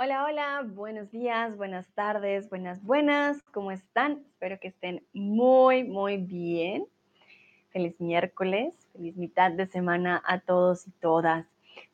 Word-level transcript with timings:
Hola, 0.00 0.26
hola, 0.26 0.64
buenos 0.64 1.10
días, 1.10 1.56
buenas 1.56 1.84
tardes, 1.92 2.48
buenas, 2.48 2.80
buenas, 2.84 3.42
¿cómo 3.50 3.72
están? 3.72 4.24
Espero 4.28 4.60
que 4.60 4.68
estén 4.68 5.04
muy, 5.12 5.82
muy 5.82 6.18
bien. 6.18 6.86
Feliz 7.70 8.00
miércoles, 8.00 8.72
feliz 8.92 9.16
mitad 9.16 9.50
de 9.50 9.66
semana 9.66 10.22
a 10.24 10.38
todos 10.38 10.86
y 10.86 10.92
todas. 10.92 11.46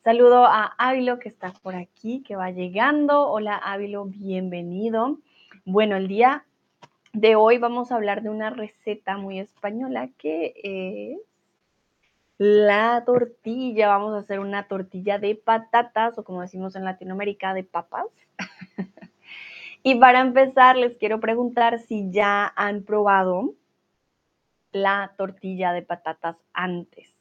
Saludo 0.03 0.45
a 0.45 0.75
Ávilo 0.77 1.17
que 1.17 1.29
está 1.29 1.51
por 1.63 1.73
aquí, 1.73 2.21
que 2.21 2.35
va 2.35 2.51
llegando. 2.51 3.27
Hola 3.27 3.55
Ávilo, 3.55 4.05
bienvenido. 4.05 5.17
Bueno, 5.65 5.95
el 5.95 6.07
día 6.07 6.45
de 7.11 7.35
hoy 7.35 7.57
vamos 7.57 7.91
a 7.91 7.95
hablar 7.95 8.21
de 8.21 8.29
una 8.29 8.51
receta 8.51 9.17
muy 9.17 9.39
española 9.39 10.11
que 10.19 10.53
es 10.63 11.24
la 12.37 13.03
tortilla. 13.05 13.87
Vamos 13.89 14.13
a 14.13 14.19
hacer 14.19 14.39
una 14.39 14.67
tortilla 14.67 15.19
de 15.19 15.35
patatas 15.35 16.17
o 16.17 16.23
como 16.23 16.41
decimos 16.41 16.75
en 16.75 16.83
Latinoamérica, 16.83 17.53
de 17.53 17.63
papas. 17.63 18.07
y 19.83 19.95
para 19.95 20.21
empezar, 20.21 20.75
les 20.75 20.97
quiero 20.97 21.19
preguntar 21.19 21.79
si 21.79 22.11
ya 22.11 22.51
han 22.55 22.83
probado 22.83 23.53
la 24.71 25.13
tortilla 25.17 25.71
de 25.71 25.81
patatas 25.81 26.35
antes. 26.53 27.13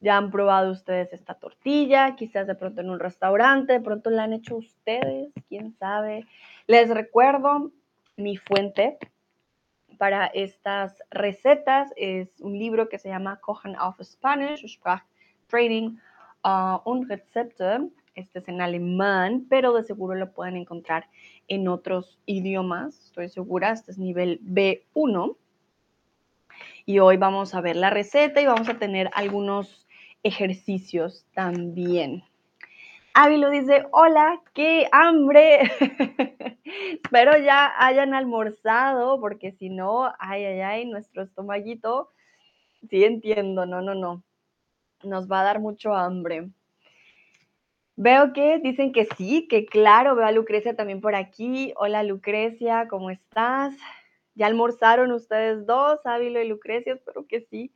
¿Ya 0.00 0.18
han 0.18 0.30
probado 0.30 0.70
ustedes 0.70 1.10
esta 1.14 1.34
tortilla? 1.34 2.14
Quizás 2.14 2.46
de 2.46 2.54
pronto 2.54 2.82
en 2.82 2.90
un 2.90 3.00
restaurante, 3.00 3.72
de 3.72 3.80
pronto 3.80 4.10
la 4.10 4.24
han 4.24 4.34
hecho 4.34 4.56
ustedes, 4.56 5.32
quién 5.48 5.72
sabe. 5.78 6.26
Les 6.66 6.90
recuerdo 6.90 7.70
mi 8.16 8.36
fuente 8.36 8.98
para 9.94 10.26
estas 10.26 11.02
recetas 11.10 11.92
es 11.96 12.40
un 12.40 12.58
libro 12.58 12.88
que 12.88 12.98
se 12.98 13.08
llama 13.08 13.40
Kochen 13.40 13.76
auf 13.76 13.96
Spanish, 14.02 14.64
Sprachtraining 14.66 16.00
uh, 16.44 16.78
und 16.84 17.08
Rezepte. 17.08 17.88
Este 18.14 18.38
es 18.38 18.48
en 18.48 18.60
alemán, 18.60 19.46
pero 19.48 19.72
de 19.72 19.82
seguro 19.82 20.14
lo 20.14 20.32
pueden 20.32 20.56
encontrar 20.56 21.08
en 21.48 21.66
otros 21.68 22.18
idiomas, 22.26 22.98
estoy 23.06 23.28
segura. 23.28 23.72
Este 23.72 23.90
es 23.90 23.98
nivel 23.98 24.40
B1. 24.42 25.36
Y 26.86 26.98
hoy 26.98 27.16
vamos 27.16 27.54
a 27.54 27.60
ver 27.60 27.76
la 27.76 27.90
receta 27.90 28.40
y 28.40 28.46
vamos 28.46 28.68
a 28.68 28.78
tener 28.78 29.10
algunos 29.14 29.86
ejercicios 30.22 31.26
también. 31.34 32.24
Ávilo 33.16 33.48
dice, 33.48 33.86
hola, 33.92 34.42
qué 34.54 34.88
hambre. 34.90 35.60
Espero 37.00 37.38
ya 37.38 37.72
hayan 37.78 38.12
almorzado, 38.12 39.20
porque 39.20 39.52
si 39.52 39.70
no, 39.70 40.12
ay, 40.18 40.44
ay, 40.44 40.60
ay, 40.62 40.86
nuestro 40.86 41.22
estomaguito, 41.22 42.10
sí 42.90 43.04
entiendo, 43.04 43.66
no, 43.66 43.80
no, 43.82 43.94
no. 43.94 44.24
Nos 45.04 45.30
va 45.30 45.42
a 45.42 45.44
dar 45.44 45.60
mucho 45.60 45.94
hambre. 45.94 46.50
Veo 47.94 48.32
que 48.32 48.58
dicen 48.58 48.92
que 48.92 49.06
sí, 49.16 49.46
que 49.46 49.64
claro, 49.64 50.16
veo 50.16 50.26
a 50.26 50.32
Lucrecia 50.32 50.74
también 50.74 51.00
por 51.00 51.14
aquí. 51.14 51.72
Hola 51.76 52.02
Lucrecia, 52.02 52.88
¿cómo 52.88 53.10
estás? 53.10 53.76
¿Ya 54.34 54.46
almorzaron 54.46 55.12
ustedes 55.12 55.66
dos, 55.66 56.04
Ávilo 56.04 56.42
y 56.42 56.48
Lucrecia? 56.48 56.94
Espero 56.94 57.28
que 57.28 57.42
sí, 57.42 57.72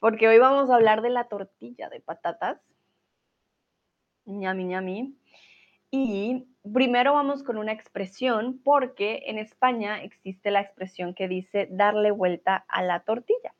porque 0.00 0.28
hoy 0.28 0.38
vamos 0.38 0.70
a 0.70 0.76
hablar 0.76 1.02
de 1.02 1.10
la 1.10 1.24
tortilla 1.24 1.90
de 1.90 2.00
patatas 2.00 2.58
ñami 4.26 4.64
ñami. 4.64 5.14
Y 5.90 6.44
primero 6.72 7.14
vamos 7.14 7.42
con 7.42 7.58
una 7.58 7.72
expresión 7.72 8.60
porque 8.62 9.22
en 9.26 9.38
España 9.38 10.02
existe 10.02 10.50
la 10.50 10.60
expresión 10.60 11.14
que 11.14 11.28
dice 11.28 11.68
darle 11.70 12.10
vuelta 12.10 12.64
a 12.68 12.82
la 12.82 13.00
tortilla. 13.00 13.54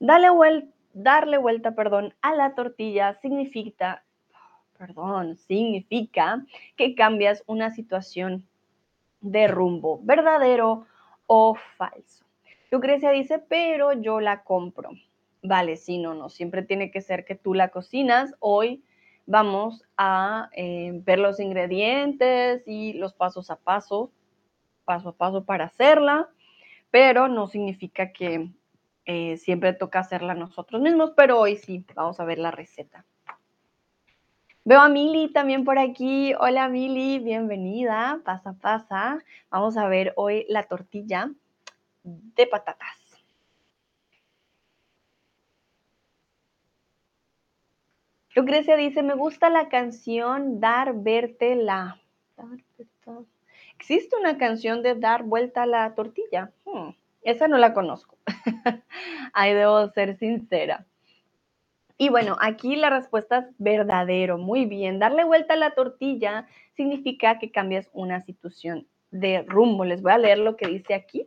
Darle, 0.00 0.30
vuelta, 0.30 0.68
darle 0.92 1.38
vuelta, 1.38 1.74
perdón, 1.74 2.14
a 2.22 2.34
la 2.34 2.54
tortilla 2.54 3.14
significa, 3.14 4.02
perdón, 4.78 5.36
significa 5.36 6.44
que 6.76 6.94
cambias 6.94 7.42
una 7.46 7.70
situación 7.70 8.46
de 9.20 9.46
rumbo, 9.48 10.00
verdadero 10.02 10.86
o 11.26 11.54
falso. 11.76 12.24
Lucrecia 12.70 13.10
dice, 13.10 13.38
pero 13.38 13.92
yo 13.92 14.20
la 14.20 14.42
compro. 14.42 14.90
Vale, 15.42 15.76
sí, 15.76 15.98
no, 15.98 16.14
no, 16.14 16.28
siempre 16.28 16.62
tiene 16.62 16.90
que 16.90 17.00
ser 17.00 17.24
que 17.24 17.34
tú 17.34 17.54
la 17.54 17.68
cocinas. 17.68 18.34
Hoy 18.40 18.82
vamos 19.26 19.84
a 19.96 20.48
eh, 20.52 20.92
ver 21.04 21.18
los 21.18 21.40
ingredientes 21.40 22.62
y 22.66 22.94
los 22.94 23.12
pasos 23.12 23.50
a 23.50 23.56
paso, 23.56 24.10
paso 24.84 25.10
a 25.10 25.16
paso 25.16 25.44
para 25.44 25.64
hacerla, 25.64 26.28
pero 26.90 27.28
no 27.28 27.48
significa 27.48 28.12
que 28.12 28.50
eh, 29.04 29.36
siempre 29.36 29.72
toca 29.72 29.98
hacerla 29.98 30.34
nosotros 30.34 30.80
mismos, 30.80 31.12
pero 31.16 31.38
hoy 31.38 31.56
sí, 31.56 31.84
vamos 31.94 32.18
a 32.20 32.24
ver 32.24 32.38
la 32.38 32.50
receta. 32.50 33.04
Veo 34.64 34.80
a 34.80 34.88
Mili 34.88 35.32
también 35.32 35.64
por 35.64 35.78
aquí. 35.78 36.34
Hola 36.40 36.68
Mili, 36.68 37.20
bienvenida. 37.20 38.20
Pasa, 38.24 38.52
pasa. 38.54 39.22
Vamos 39.48 39.76
a 39.76 39.86
ver 39.86 40.12
hoy 40.16 40.44
la 40.48 40.64
tortilla 40.64 41.30
de 42.02 42.46
patatas. 42.48 43.05
Lucrecia 48.36 48.76
dice, 48.76 49.02
me 49.02 49.14
gusta 49.14 49.48
la 49.48 49.70
canción 49.70 50.60
Dar, 50.60 50.92
verte, 50.94 51.56
la. 51.56 51.98
¿Existe 53.78 54.14
una 54.14 54.36
canción 54.36 54.82
de 54.82 54.94
dar 54.94 55.22
vuelta 55.22 55.62
a 55.62 55.66
la 55.66 55.94
tortilla? 55.94 56.52
Hmm, 56.66 56.90
esa 57.22 57.48
no 57.48 57.56
la 57.56 57.72
conozco. 57.72 58.18
Ahí 59.32 59.54
debo 59.54 59.88
ser 59.88 60.18
sincera. 60.18 60.84
Y 61.96 62.10
bueno, 62.10 62.36
aquí 62.38 62.76
la 62.76 62.90
respuesta 62.90 63.38
es 63.38 63.46
verdadero. 63.56 64.36
Muy 64.36 64.66
bien. 64.66 64.98
Darle 64.98 65.24
vuelta 65.24 65.54
a 65.54 65.56
la 65.56 65.70
tortilla 65.70 66.46
significa 66.74 67.38
que 67.38 67.50
cambias 67.50 67.88
una 67.94 68.20
situación 68.20 68.86
de 69.10 69.44
rumbo. 69.48 69.86
Les 69.86 70.02
voy 70.02 70.12
a 70.12 70.18
leer 70.18 70.40
lo 70.40 70.58
que 70.58 70.66
dice 70.66 70.92
aquí. 70.92 71.26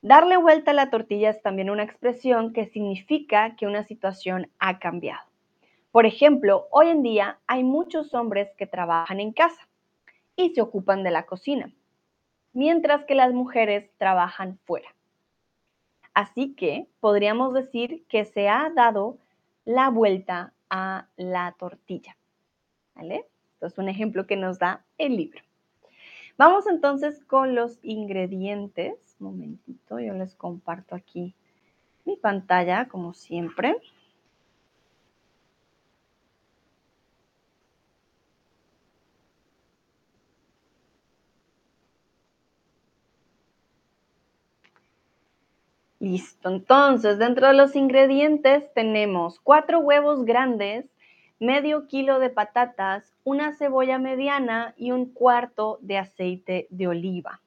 Darle 0.00 0.38
vuelta 0.38 0.70
a 0.70 0.74
la 0.74 0.88
tortilla 0.88 1.28
es 1.28 1.42
también 1.42 1.68
una 1.68 1.82
expresión 1.82 2.54
que 2.54 2.64
significa 2.64 3.56
que 3.56 3.66
una 3.66 3.84
situación 3.84 4.50
ha 4.58 4.78
cambiado. 4.78 5.25
Por 5.96 6.04
ejemplo, 6.04 6.68
hoy 6.72 6.88
en 6.88 7.02
día 7.02 7.38
hay 7.46 7.64
muchos 7.64 8.12
hombres 8.12 8.50
que 8.58 8.66
trabajan 8.66 9.18
en 9.18 9.32
casa 9.32 9.66
y 10.36 10.50
se 10.50 10.60
ocupan 10.60 11.02
de 11.02 11.10
la 11.10 11.24
cocina, 11.24 11.72
mientras 12.52 13.06
que 13.06 13.14
las 13.14 13.32
mujeres 13.32 13.90
trabajan 13.96 14.58
fuera. 14.66 14.94
Así 16.12 16.52
que 16.54 16.86
podríamos 17.00 17.54
decir 17.54 18.04
que 18.10 18.26
se 18.26 18.46
ha 18.46 18.70
dado 18.76 19.16
la 19.64 19.88
vuelta 19.88 20.52
a 20.68 21.06
la 21.16 21.56
tortilla. 21.58 22.18
¿Vale? 22.94 23.24
Esto 23.54 23.66
es 23.66 23.78
un 23.78 23.88
ejemplo 23.88 24.26
que 24.26 24.36
nos 24.36 24.58
da 24.58 24.84
el 24.98 25.16
libro. 25.16 25.40
Vamos 26.36 26.66
entonces 26.66 27.24
con 27.24 27.54
los 27.54 27.78
ingredientes. 27.82 29.16
Momentito, 29.18 29.98
yo 29.98 30.12
les 30.12 30.34
comparto 30.34 30.94
aquí 30.94 31.34
mi 32.04 32.16
pantalla 32.16 32.86
como 32.86 33.14
siempre. 33.14 33.80
Listo, 46.06 46.50
entonces 46.50 47.18
dentro 47.18 47.48
de 47.48 47.54
los 47.54 47.74
ingredientes 47.74 48.72
tenemos 48.74 49.40
cuatro 49.40 49.80
huevos 49.80 50.24
grandes, 50.24 50.86
medio 51.40 51.88
kilo 51.88 52.20
de 52.20 52.30
patatas, 52.30 53.12
una 53.24 53.52
cebolla 53.56 53.98
mediana 53.98 54.72
y 54.76 54.92
un 54.92 55.12
cuarto 55.12 55.78
de 55.80 55.98
aceite 55.98 56.68
de 56.70 56.86
oliva. 56.86 57.40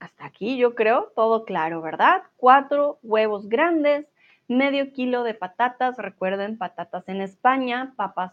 Hasta 0.00 0.24
aquí 0.24 0.56
yo 0.56 0.74
creo 0.74 1.12
todo 1.14 1.44
claro, 1.44 1.80
¿verdad? 1.80 2.24
Cuatro 2.36 2.98
huevos 3.04 3.48
grandes, 3.48 4.08
medio 4.48 4.92
kilo 4.92 5.22
de 5.22 5.34
patatas, 5.34 5.96
recuerden 5.96 6.58
patatas 6.58 7.08
en 7.08 7.20
España, 7.20 7.94
papas 7.94 8.32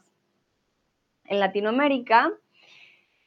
en 1.26 1.40
Latinoamérica, 1.40 2.32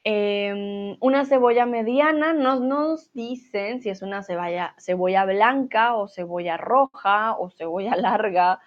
Em, 0.04 0.96
una 1.00 1.25
cebolla 1.25 1.64
mediana, 1.64 2.32
no 2.32 2.58
nos 2.58 3.12
dicen 3.12 3.81
si 3.81 3.88
es 3.88 4.02
una 4.02 4.25
cebolla, 4.25 4.75
cebolla 4.78 5.25
blanca 5.25 5.94
o 5.94 6.08
cebolla 6.08 6.56
roja 6.56 7.37
o 7.38 7.50
cebolla 7.50 7.94
larga, 7.96 8.60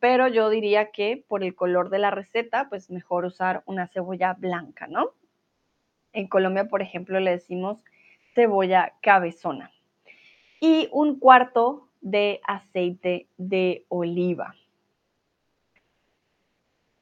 pero 0.00 0.28
yo 0.28 0.50
diría 0.50 0.92
que 0.92 1.24
por 1.26 1.42
el 1.42 1.56
color 1.56 1.90
de 1.90 1.98
la 1.98 2.12
receta, 2.12 2.68
pues 2.68 2.90
mejor 2.90 3.24
usar 3.24 3.64
una 3.66 3.88
cebolla 3.88 4.34
blanca, 4.34 4.86
¿no? 4.86 5.10
En 6.12 6.28
Colombia, 6.28 6.68
por 6.68 6.80
ejemplo, 6.82 7.18
le 7.18 7.32
decimos 7.32 7.84
cebolla 8.34 8.94
cabezona. 9.02 9.72
Y 10.60 10.88
un 10.92 11.18
cuarto 11.18 11.88
de 12.00 12.40
aceite 12.46 13.26
de 13.36 13.84
oliva. 13.88 14.54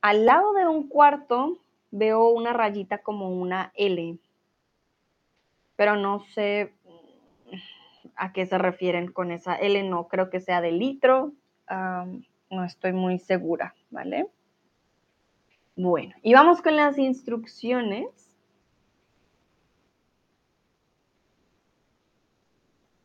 Al 0.01 0.25
lado 0.25 0.55
de 0.55 0.67
un 0.67 0.89
cuarto 0.89 1.59
veo 1.99 2.29
una 2.29 2.53
rayita 2.53 2.99
como 2.99 3.31
una 3.31 3.73
L, 3.75 4.19
pero 5.77 5.97
no 5.97 6.21
sé 6.21 6.73
a 8.15 8.33
qué 8.33 8.47
se 8.47 8.59
refieren 8.59 9.11
con 9.11 9.33
esa 9.33 9.57
L, 9.57 9.83
no 9.83 10.09
creo 10.09 10.31
que 10.31 10.41
sea 10.41 10.61
de 10.61 10.73
litro, 10.73 11.33
no 11.69 12.65
estoy 12.65 12.93
muy 12.93 13.19
segura, 13.19 13.75
¿vale? 13.91 14.29
Bueno, 15.75 16.15
y 16.23 16.33
vamos 16.33 16.63
con 16.63 16.77
las 16.77 16.97
instrucciones. 16.99 18.31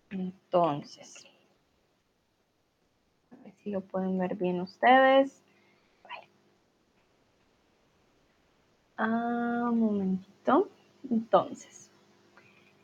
Entonces, 0.10 1.26
a 3.32 3.36
ver 3.44 3.54
si 3.64 3.72
lo 3.72 3.82
pueden 3.82 4.18
ver 4.18 4.36
bien 4.36 4.62
ustedes. 4.62 5.44
Ah, 9.04 9.68
un 9.72 9.80
momentito. 9.80 10.70
Entonces, 11.10 11.90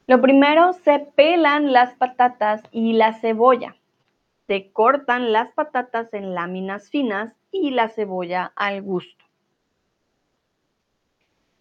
lo 0.07 0.19
primero, 0.19 0.73
se 0.73 0.97
pelan 1.15 1.71
las 1.71 1.93
patatas 1.93 2.63
y 2.71 2.93
la 2.93 3.13
cebolla. 3.13 3.75
Se 4.47 4.71
cortan 4.71 5.31
las 5.31 5.51
patatas 5.51 6.11
en 6.15 6.33
láminas 6.33 6.89
finas 6.89 7.35
y 7.51 7.69
la 7.69 7.89
cebolla 7.89 8.51
al 8.55 8.81
gusto. 8.81 9.25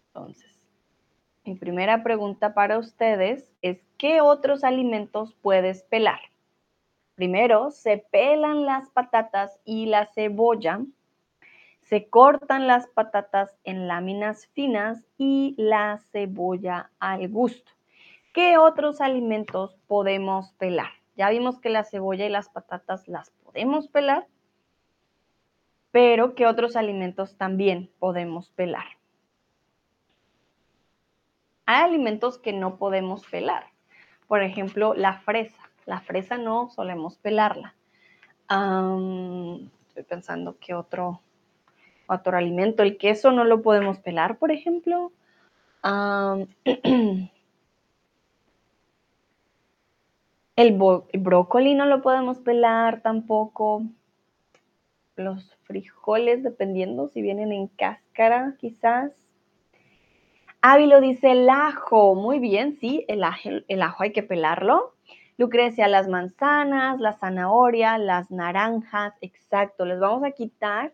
Entonces, 0.07 0.59
mi 1.45 1.53
primera 1.53 2.01
pregunta 2.01 2.55
para 2.55 2.79
ustedes 2.79 3.53
es, 3.61 3.85
¿qué 3.99 4.21
otros 4.21 4.63
alimentos 4.63 5.35
puedes 5.35 5.83
pelar? 5.83 6.19
Primero, 7.13 7.69
se 7.69 7.99
pelan 8.11 8.65
las 8.65 8.89
patatas 8.89 9.59
y 9.65 9.85
la 9.85 10.07
cebolla, 10.07 10.81
se 11.89 12.09
cortan 12.09 12.67
las 12.67 12.87
patatas 12.87 13.57
en 13.63 13.87
láminas 13.87 14.47
finas 14.47 15.05
y 15.17 15.55
la 15.57 15.99
cebolla 16.11 16.91
al 16.99 17.29
gusto. 17.29 17.71
¿Qué 18.33 18.57
otros 18.57 18.99
alimentos 18.99 19.77
podemos 19.87 20.51
pelar? 20.53 20.91
Ya 21.15 21.29
vimos 21.29 21.59
que 21.59 21.69
la 21.69 21.85
cebolla 21.85 22.25
y 22.25 22.29
las 22.29 22.49
patatas 22.49 23.07
las 23.07 23.31
podemos 23.43 23.87
pelar, 23.87 24.27
pero 25.91 26.35
¿qué 26.35 26.45
otros 26.45 26.75
alimentos 26.75 27.37
también 27.37 27.89
podemos 27.99 28.51
pelar? 28.51 28.85
Hay 31.65 31.83
alimentos 31.83 32.37
que 32.37 32.53
no 32.53 32.77
podemos 32.77 33.25
pelar. 33.25 33.65
Por 34.27 34.43
ejemplo, 34.43 34.93
la 34.93 35.19
fresa. 35.19 35.69
La 35.85 36.01
fresa 36.01 36.37
no 36.37 36.69
solemos 36.69 37.17
pelarla. 37.17 37.75
estoy 38.47 40.03
pensando 40.03 40.57
que 40.59 40.73
otro, 40.73 41.21
otro 42.07 42.37
alimento. 42.37 42.83
El 42.83 42.97
queso 42.97 43.31
no 43.31 43.43
lo 43.43 43.61
podemos 43.61 43.99
pelar, 43.99 44.37
por 44.37 44.51
ejemplo. 44.51 45.11
el, 50.55 50.77
brócoli 51.13 51.75
no 51.75 51.85
lo 51.85 52.01
podemos 52.01 52.39
pelar 52.39 53.01
tampoco. 53.01 53.83
Los 55.15 55.55
frijoles, 55.63 56.43
dependiendo 56.43 57.07
si 57.07 57.21
vienen 57.21 57.51
en 57.51 57.67
cáscara, 57.67 58.55
quizás. 58.57 59.11
Ávilo 60.61 61.01
dice 61.01 61.31
el 61.31 61.49
ajo. 61.49 62.15
Muy 62.15 62.39
bien, 62.39 62.77
sí, 62.79 63.05
el 63.07 63.23
ajo, 63.23 63.49
el 63.67 63.81
ajo 63.81 64.03
hay 64.03 64.11
que 64.11 64.23
pelarlo. 64.23 64.93
Lucrecia, 65.37 65.87
las 65.87 66.07
manzanas, 66.07 66.99
la 66.99 67.13
zanahoria, 67.13 67.99
las 67.99 68.31
naranjas, 68.31 69.13
exacto. 69.21 69.85
Les 69.85 69.99
vamos 69.99 70.23
a 70.23 70.31
quitar 70.31 70.93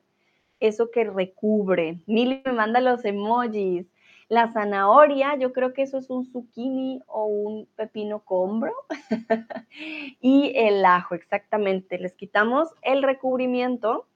eso 0.67 0.91
que 0.91 1.03
recubre. 1.03 1.99
Mili 2.05 2.41
me 2.45 2.53
manda 2.53 2.79
los 2.79 3.03
emojis. 3.05 3.87
La 4.29 4.51
zanahoria, 4.51 5.35
yo 5.35 5.51
creo 5.51 5.73
que 5.73 5.83
eso 5.83 5.97
es 5.97 6.09
un 6.09 6.25
zucchini 6.25 7.01
o 7.07 7.25
un 7.25 7.67
pepino 7.75 8.19
combro. 8.23 8.73
y 10.21 10.53
el 10.55 10.83
ajo, 10.85 11.15
exactamente. 11.15 11.99
Les 11.99 12.13
quitamos 12.13 12.69
el 12.81 13.03
recubrimiento 13.03 14.07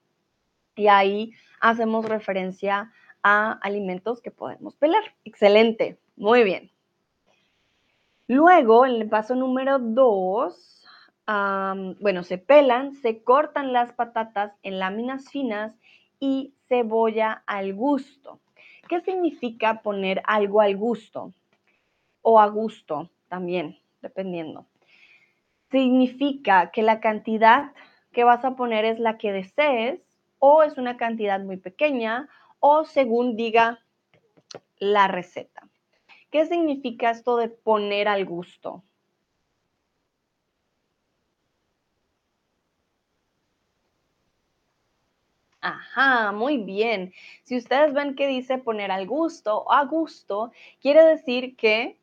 y 0.74 0.88
ahí 0.88 1.32
hacemos 1.60 2.06
referencia 2.06 2.92
a 3.22 3.52
alimentos 3.52 4.20
que 4.22 4.30
podemos 4.30 4.76
pelar. 4.76 5.02
Excelente, 5.24 5.98
muy 6.16 6.44
bien. 6.44 6.70
Luego, 8.26 8.86
en 8.86 8.92
el 9.02 9.08
paso 9.08 9.34
número 9.34 9.78
dos, 9.78 10.84
bueno, 11.26 12.22
se 12.22 12.38
pelan, 12.38 12.94
se 12.94 13.22
cortan 13.22 13.72
las 13.72 13.92
patatas 13.92 14.52
en 14.62 14.78
láminas 14.78 15.28
finas 15.30 15.74
y 16.20 16.54
cebolla 16.68 17.42
al 17.46 17.74
gusto. 17.74 18.40
¿Qué 18.88 19.00
significa 19.00 19.82
poner 19.82 20.22
algo 20.24 20.60
al 20.60 20.76
gusto? 20.76 21.32
O 22.22 22.40
a 22.40 22.46
gusto 22.48 23.10
también, 23.28 23.78
dependiendo. 24.02 24.66
Significa 25.70 26.70
que 26.70 26.82
la 26.82 27.00
cantidad 27.00 27.72
que 28.12 28.24
vas 28.24 28.44
a 28.44 28.56
poner 28.56 28.84
es 28.84 28.98
la 28.98 29.18
que 29.18 29.32
desees 29.32 30.00
o 30.38 30.62
es 30.62 30.78
una 30.78 30.96
cantidad 30.96 31.40
muy 31.40 31.56
pequeña 31.56 32.28
o 32.60 32.84
según 32.84 33.36
diga 33.36 33.80
la 34.78 35.08
receta. 35.08 35.68
¿Qué 36.30 36.46
significa 36.46 37.10
esto 37.10 37.36
de 37.36 37.48
poner 37.48 38.08
al 38.08 38.24
gusto? 38.24 38.82
Ajá, 45.68 46.32
muy 46.32 46.56
bien. 46.56 47.12
Si 47.42 47.54
ustedes 47.54 47.92
ven 47.92 48.14
que 48.14 48.26
dice 48.26 48.56
poner 48.56 48.90
al 48.90 49.06
gusto 49.06 49.64
o 49.64 49.72
a 49.72 49.84
gusto, 49.84 50.50
quiere 50.80 51.04
decir 51.04 51.56
que 51.56 52.00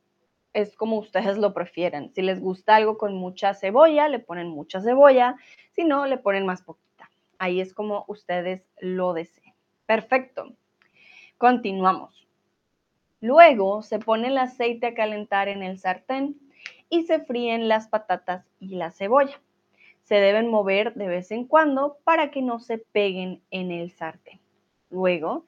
es 0.54 0.76
como 0.76 1.00
ustedes 1.00 1.40
lo 1.40 1.52
prefieren. 1.52 2.14
Si 2.14 2.22
les 2.22 2.40
gusta 2.40 2.76
algo 2.76 3.00
con 3.00 3.16
mucha 3.16 3.56
cebolla, 3.56 4.08
le 4.08 4.20
ponen 4.20 4.50
mucha 4.50 4.82
cebolla. 4.82 5.38
Si 5.72 5.84
no, 5.84 6.06
le 6.06 6.20
ponen 6.20 6.46
más 6.46 6.62
poquita. 6.62 7.10
Ahí 7.40 7.60
es 7.60 7.74
como 7.74 8.06
ustedes 8.08 8.62
lo 8.80 9.14
deseen. 9.14 9.56
Perfecto. 9.88 10.54
Continuamos. 11.40 12.28
Luego 13.20 13.82
se 13.82 13.98
pone 13.98 14.28
el 14.28 14.38
aceite 14.38 14.86
a 14.86 14.94
calentar 14.94 15.48
en 15.48 15.64
el 15.64 15.80
sartén 15.80 16.40
y 16.88 17.08
se 17.08 17.20
fríen 17.20 17.68
las 17.68 17.88
patatas 17.88 18.46
y 18.60 18.76
la 18.76 18.92
cebolla. 18.92 19.42
Se 20.06 20.16
deben 20.16 20.50
mover 20.50 20.94
de 20.94 21.08
vez 21.08 21.32
en 21.32 21.46
cuando 21.46 21.98
para 22.04 22.32
que 22.32 22.42
no 22.42 22.60
se 22.60 22.78
peguen 22.78 23.42
en 23.52 23.72
el 23.72 23.92
sartén. 23.92 24.40
Luego 24.90 25.46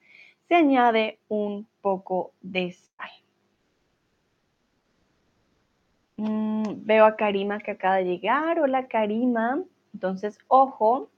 se 0.48 0.56
añade 0.56 1.18
un 1.28 1.66
poco 1.80 2.32
de 2.40 2.72
sal. 2.72 3.10
Mm, 6.16 6.84
veo 6.84 7.06
a 7.06 7.16
Karima 7.16 7.60
que 7.60 7.70
acaba 7.70 7.96
de 7.96 8.04
llegar. 8.04 8.58
Hola 8.58 8.88
Karima. 8.88 9.62
Entonces, 9.94 10.38
ojo, 10.48 11.08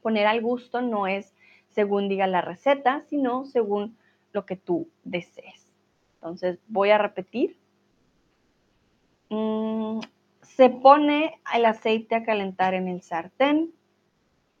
poner 0.00 0.26
al 0.26 0.40
gusto 0.40 0.80
no 0.80 1.06
es 1.06 1.34
según 1.70 2.08
diga 2.08 2.26
la 2.26 2.40
receta, 2.40 3.02
sino 3.08 3.44
según 3.44 3.98
lo 4.32 4.46
que 4.46 4.56
tú 4.56 4.88
desees. 5.02 5.66
Entonces 6.14 6.58
voy 6.68 6.90
a 6.90 6.98
repetir. 6.98 7.58
Mm, 9.28 9.98
se 10.56 10.70
pone 10.70 11.38
el 11.54 11.66
aceite 11.66 12.14
a 12.14 12.24
calentar 12.24 12.72
en 12.72 12.88
el 12.88 13.02
sartén 13.02 13.74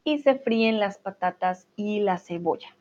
y 0.04 0.18
se 0.18 0.34
fríen 0.34 0.78
las 0.78 0.98
patatas 0.98 1.68
y 1.74 2.00
la 2.00 2.18
cebolla. 2.18 2.76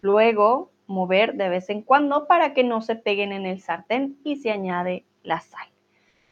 Luego 0.00 0.70
mover 0.86 1.34
de 1.34 1.50
vez 1.50 1.68
en 1.68 1.82
cuando 1.82 2.26
para 2.26 2.54
que 2.54 2.64
no 2.64 2.80
se 2.80 2.96
peguen 2.96 3.32
en 3.32 3.44
el 3.44 3.60
sartén 3.60 4.18
y 4.24 4.36
se 4.36 4.50
añade 4.50 5.04
la 5.22 5.40
sal. 5.40 5.68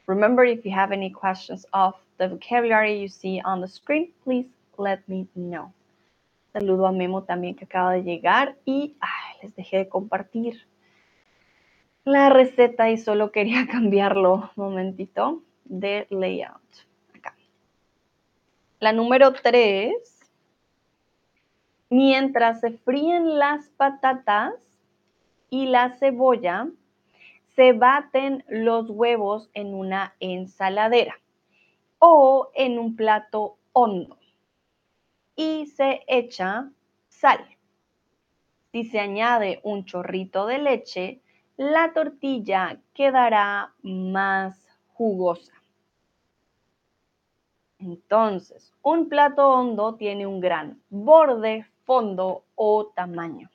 Remember, 0.07 0.47
if 0.47 0.65
you 0.65 0.73
have 0.75 0.95
any 0.95 1.13
questions 1.13 1.67
of 1.75 1.95
the 2.17 2.29
vocabulary 2.29 2.99
you 2.99 3.09
see 3.09 3.43
on 3.45 3.61
the 3.61 3.69
screen, 3.69 4.15
please 4.25 4.49
let 4.79 5.01
me 5.09 5.29
know. 5.35 5.75
Saludo 6.55 6.87
a 6.87 6.93
Memo 6.93 7.25
también 7.25 7.55
que 7.55 7.67
acaba 7.67 7.93
de 7.93 8.03
llegar 8.03 8.57
y 8.65 8.97
les 9.43 9.55
dejé 9.55 9.77
de 9.77 9.89
compartir 9.91 10.67
la 12.05 12.31
receta 12.31 12.89
y 12.89 12.97
solo 12.97 13.31
quería 13.31 13.67
cambiarlo 13.71 14.51
momentito 14.57 15.43
de 15.73 16.07
layout. 16.11 16.87
Acá. 17.15 17.35
La 18.79 18.93
número 18.93 19.33
3. 19.33 19.91
Mientras 21.89 22.61
se 22.61 22.73
fríen 22.73 23.39
las 23.39 23.71
patatas 23.71 24.55
y 25.49 25.67
la 25.67 25.91
cebolla, 25.97 26.69
se 27.57 27.73
baten 27.73 28.45
los 28.49 28.91
huevos 28.91 29.51
en 29.55 29.75
una 29.75 30.15
ensaladera 30.21 31.19
o 31.99 32.51
en 32.55 32.79
un 32.79 32.95
plato 32.97 33.57
hondo 33.73 34.19
y 35.37 35.67
se 35.67 36.03
echa 36.07 36.71
sal. 37.09 37.45
Si 38.73 38.85
se 38.85 39.01
añade 39.01 39.61
un 39.63 39.85
chorrito 39.85 40.47
de 40.47 40.59
leche, 40.59 41.21
la 41.57 41.93
tortilla 41.93 42.81
quedará 42.95 43.75
más 43.83 44.67
jugosa. 44.95 45.62
Entonces, 47.83 48.73
un 48.83 49.09
plato 49.09 49.49
hondo 49.49 49.97
tiene 49.97 50.25
un 50.27 50.41
gran 50.41 50.81
borde, 50.89 51.67
fondo 51.85 52.45
o 52.55 52.87
tamaño. 52.95 53.51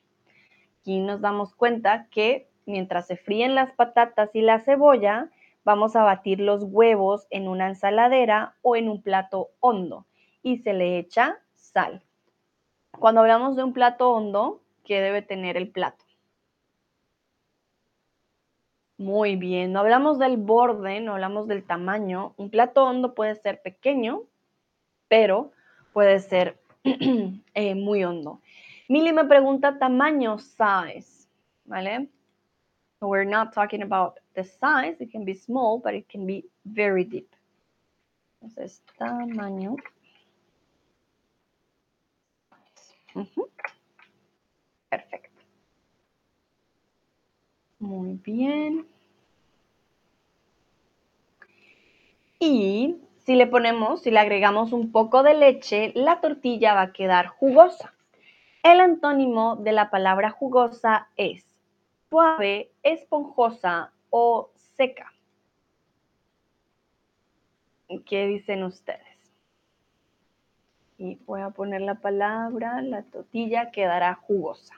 Aquí 0.80 1.00
nos 1.00 1.22
damos 1.22 1.54
cuenta 1.54 2.08
que 2.10 2.46
mientras 2.66 3.06
se 3.06 3.16
fríen 3.16 3.54
las 3.54 3.72
patatas 3.72 4.28
y 4.34 4.42
la 4.42 4.60
cebolla, 4.60 5.30
vamos 5.64 5.96
a 5.96 6.02
batir 6.02 6.40
los 6.40 6.62
huevos 6.62 7.26
en 7.30 7.48
una 7.48 7.68
ensaladera 7.68 8.54
o 8.60 8.76
en 8.76 8.90
un 8.90 9.02
plato 9.02 9.48
hondo 9.60 10.06
y 10.42 10.58
se 10.58 10.74
le 10.74 10.98
echa 10.98 11.38
sal. 11.54 12.02
Cuando 12.98 13.22
hablamos 13.22 13.56
de 13.56 13.64
un 13.64 13.72
plato 13.72 14.10
hondo, 14.10 14.60
que 14.84 15.00
debe 15.00 15.22
tener 15.22 15.56
el 15.56 15.70
plato? 15.70 16.04
Muy 18.98 19.36
bien, 19.36 19.72
no 19.72 19.78
hablamos 19.80 20.18
del 20.18 20.36
borde, 20.36 21.00
no 21.00 21.12
hablamos 21.12 21.46
del 21.46 21.62
tamaño. 21.64 22.34
Un 22.36 22.50
plato 22.50 22.84
hondo 22.84 23.14
puede 23.14 23.36
ser 23.36 23.62
pequeño, 23.62 24.24
pero 25.06 25.52
puede 25.92 26.18
ser 26.18 26.58
eh, 27.54 27.74
muy 27.76 28.02
hondo. 28.02 28.40
Mili 28.88 29.12
me 29.12 29.24
pregunta 29.24 29.78
tamaño, 29.78 30.38
size, 30.38 31.28
¿vale? 31.64 32.08
we're 33.00 33.24
not 33.24 33.52
talking 33.52 33.82
about 33.82 34.18
the 34.34 34.42
size, 34.42 34.96
it 35.00 35.12
can 35.12 35.24
be 35.24 35.34
small, 35.34 35.78
but 35.78 35.94
it 35.94 36.08
can 36.08 36.26
be 36.26 36.44
very 36.64 37.04
deep. 37.04 37.34
Entonces, 38.42 38.82
tamaño. 38.98 39.76
Muy 47.78 48.14
bien. 48.24 48.86
Y 52.40 52.96
si 53.24 53.34
le 53.34 53.46
ponemos, 53.46 54.02
si 54.02 54.10
le 54.10 54.18
agregamos 54.18 54.72
un 54.72 54.90
poco 54.90 55.22
de 55.22 55.34
leche, 55.34 55.92
la 55.94 56.20
tortilla 56.20 56.74
va 56.74 56.82
a 56.82 56.92
quedar 56.92 57.26
jugosa. 57.26 57.94
El 58.62 58.80
antónimo 58.80 59.56
de 59.56 59.72
la 59.72 59.90
palabra 59.90 60.30
jugosa 60.30 61.08
es 61.16 61.44
suave, 62.08 62.70
esponjosa 62.82 63.92
o 64.10 64.50
seca. 64.76 65.12
¿Qué 68.06 68.26
dicen 68.26 68.64
ustedes? 68.64 69.06
Y 70.98 71.16
voy 71.26 71.42
a 71.42 71.50
poner 71.50 71.80
la 71.80 71.94
palabra, 71.94 72.82
la 72.82 73.02
tortilla 73.02 73.70
quedará 73.70 74.14
jugosa. 74.14 74.74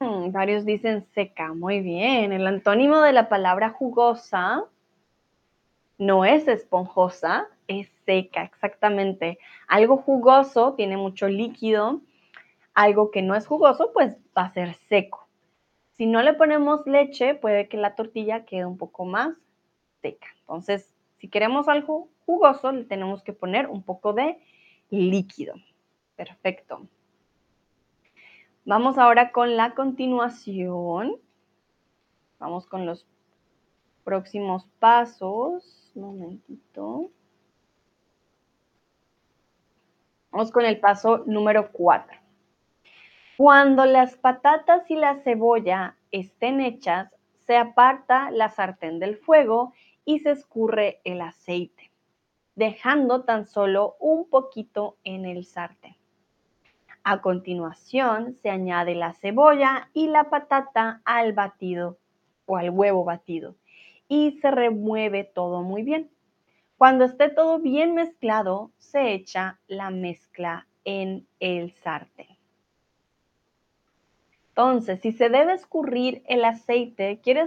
Mm, 0.00 0.32
varios 0.32 0.64
dicen 0.64 1.06
seca, 1.14 1.52
muy 1.52 1.80
bien. 1.80 2.32
El 2.32 2.46
antónimo 2.46 3.00
de 3.02 3.12
la 3.12 3.28
palabra 3.28 3.70
jugosa 3.70 4.64
no 5.98 6.24
es 6.24 6.48
esponjosa, 6.48 7.46
es 7.68 7.88
seca, 8.06 8.42
exactamente. 8.44 9.38
Algo 9.68 9.98
jugoso 9.98 10.74
tiene 10.74 10.96
mucho 10.96 11.28
líquido, 11.28 12.00
algo 12.74 13.10
que 13.10 13.22
no 13.22 13.34
es 13.34 13.46
jugoso, 13.46 13.92
pues 13.92 14.16
va 14.36 14.44
a 14.44 14.52
ser 14.54 14.74
seco. 14.88 15.28
Si 15.98 16.06
no 16.06 16.22
le 16.22 16.34
ponemos 16.34 16.86
leche, 16.86 17.34
puede 17.34 17.68
que 17.68 17.76
la 17.76 17.94
tortilla 17.94 18.46
quede 18.46 18.64
un 18.66 18.78
poco 18.78 19.04
más 19.04 19.34
seca. 20.02 20.28
Entonces, 20.40 20.94
si 21.18 21.28
queremos 21.28 21.68
algo 21.68 22.08
jugoso, 22.26 22.72
le 22.72 22.84
tenemos 22.84 23.22
que 23.22 23.34
poner 23.34 23.66
un 23.68 23.82
poco 23.82 24.14
de 24.14 24.38
líquido. 24.90 25.54
Perfecto. 26.16 26.88
Vamos 28.64 28.98
ahora 28.98 29.32
con 29.32 29.56
la 29.56 29.74
continuación. 29.74 31.16
Vamos 32.38 32.66
con 32.66 32.84
los 32.84 33.06
próximos 34.04 34.66
pasos. 34.78 35.90
Un 35.94 36.02
momentito. 36.02 37.10
Vamos 40.30 40.52
con 40.52 40.64
el 40.64 40.78
paso 40.78 41.24
número 41.26 41.72
4. 41.72 42.18
Cuando 43.38 43.86
las 43.86 44.16
patatas 44.16 44.90
y 44.90 44.96
la 44.96 45.16
cebolla 45.22 45.96
estén 46.12 46.60
hechas, 46.60 47.16
se 47.46 47.56
aparta 47.56 48.30
la 48.30 48.50
sartén 48.50 48.98
del 48.98 49.16
fuego 49.16 49.72
y 50.04 50.18
se 50.18 50.32
escurre 50.32 51.00
el 51.04 51.22
aceite, 51.22 51.90
dejando 52.54 53.24
tan 53.24 53.46
solo 53.46 53.96
un 53.98 54.28
poquito 54.28 54.98
en 55.02 55.24
el 55.24 55.46
sartén. 55.46 55.99
A 57.10 57.22
continuación 57.22 58.36
se 58.40 58.50
añade 58.50 58.94
la 58.94 59.14
cebolla 59.14 59.90
y 59.92 60.06
la 60.06 60.30
patata 60.30 61.02
al 61.04 61.32
batido 61.32 61.98
o 62.46 62.56
al 62.56 62.70
huevo 62.70 63.02
batido 63.02 63.56
y 64.06 64.38
se 64.40 64.52
remueve 64.52 65.24
todo 65.24 65.62
muy 65.64 65.82
bien. 65.82 66.08
Cuando 66.78 67.04
esté 67.04 67.28
todo 67.28 67.58
bien 67.58 67.94
mezclado, 67.94 68.70
se 68.78 69.12
echa 69.12 69.58
la 69.66 69.90
mezcla 69.90 70.68
en 70.84 71.26
el 71.40 71.72
sartén. 71.72 72.38
Entonces, 74.50 75.00
si 75.00 75.10
se 75.10 75.30
debe 75.30 75.54
escurrir 75.54 76.22
el 76.28 76.44
aceite, 76.44 77.18
quiere 77.24 77.46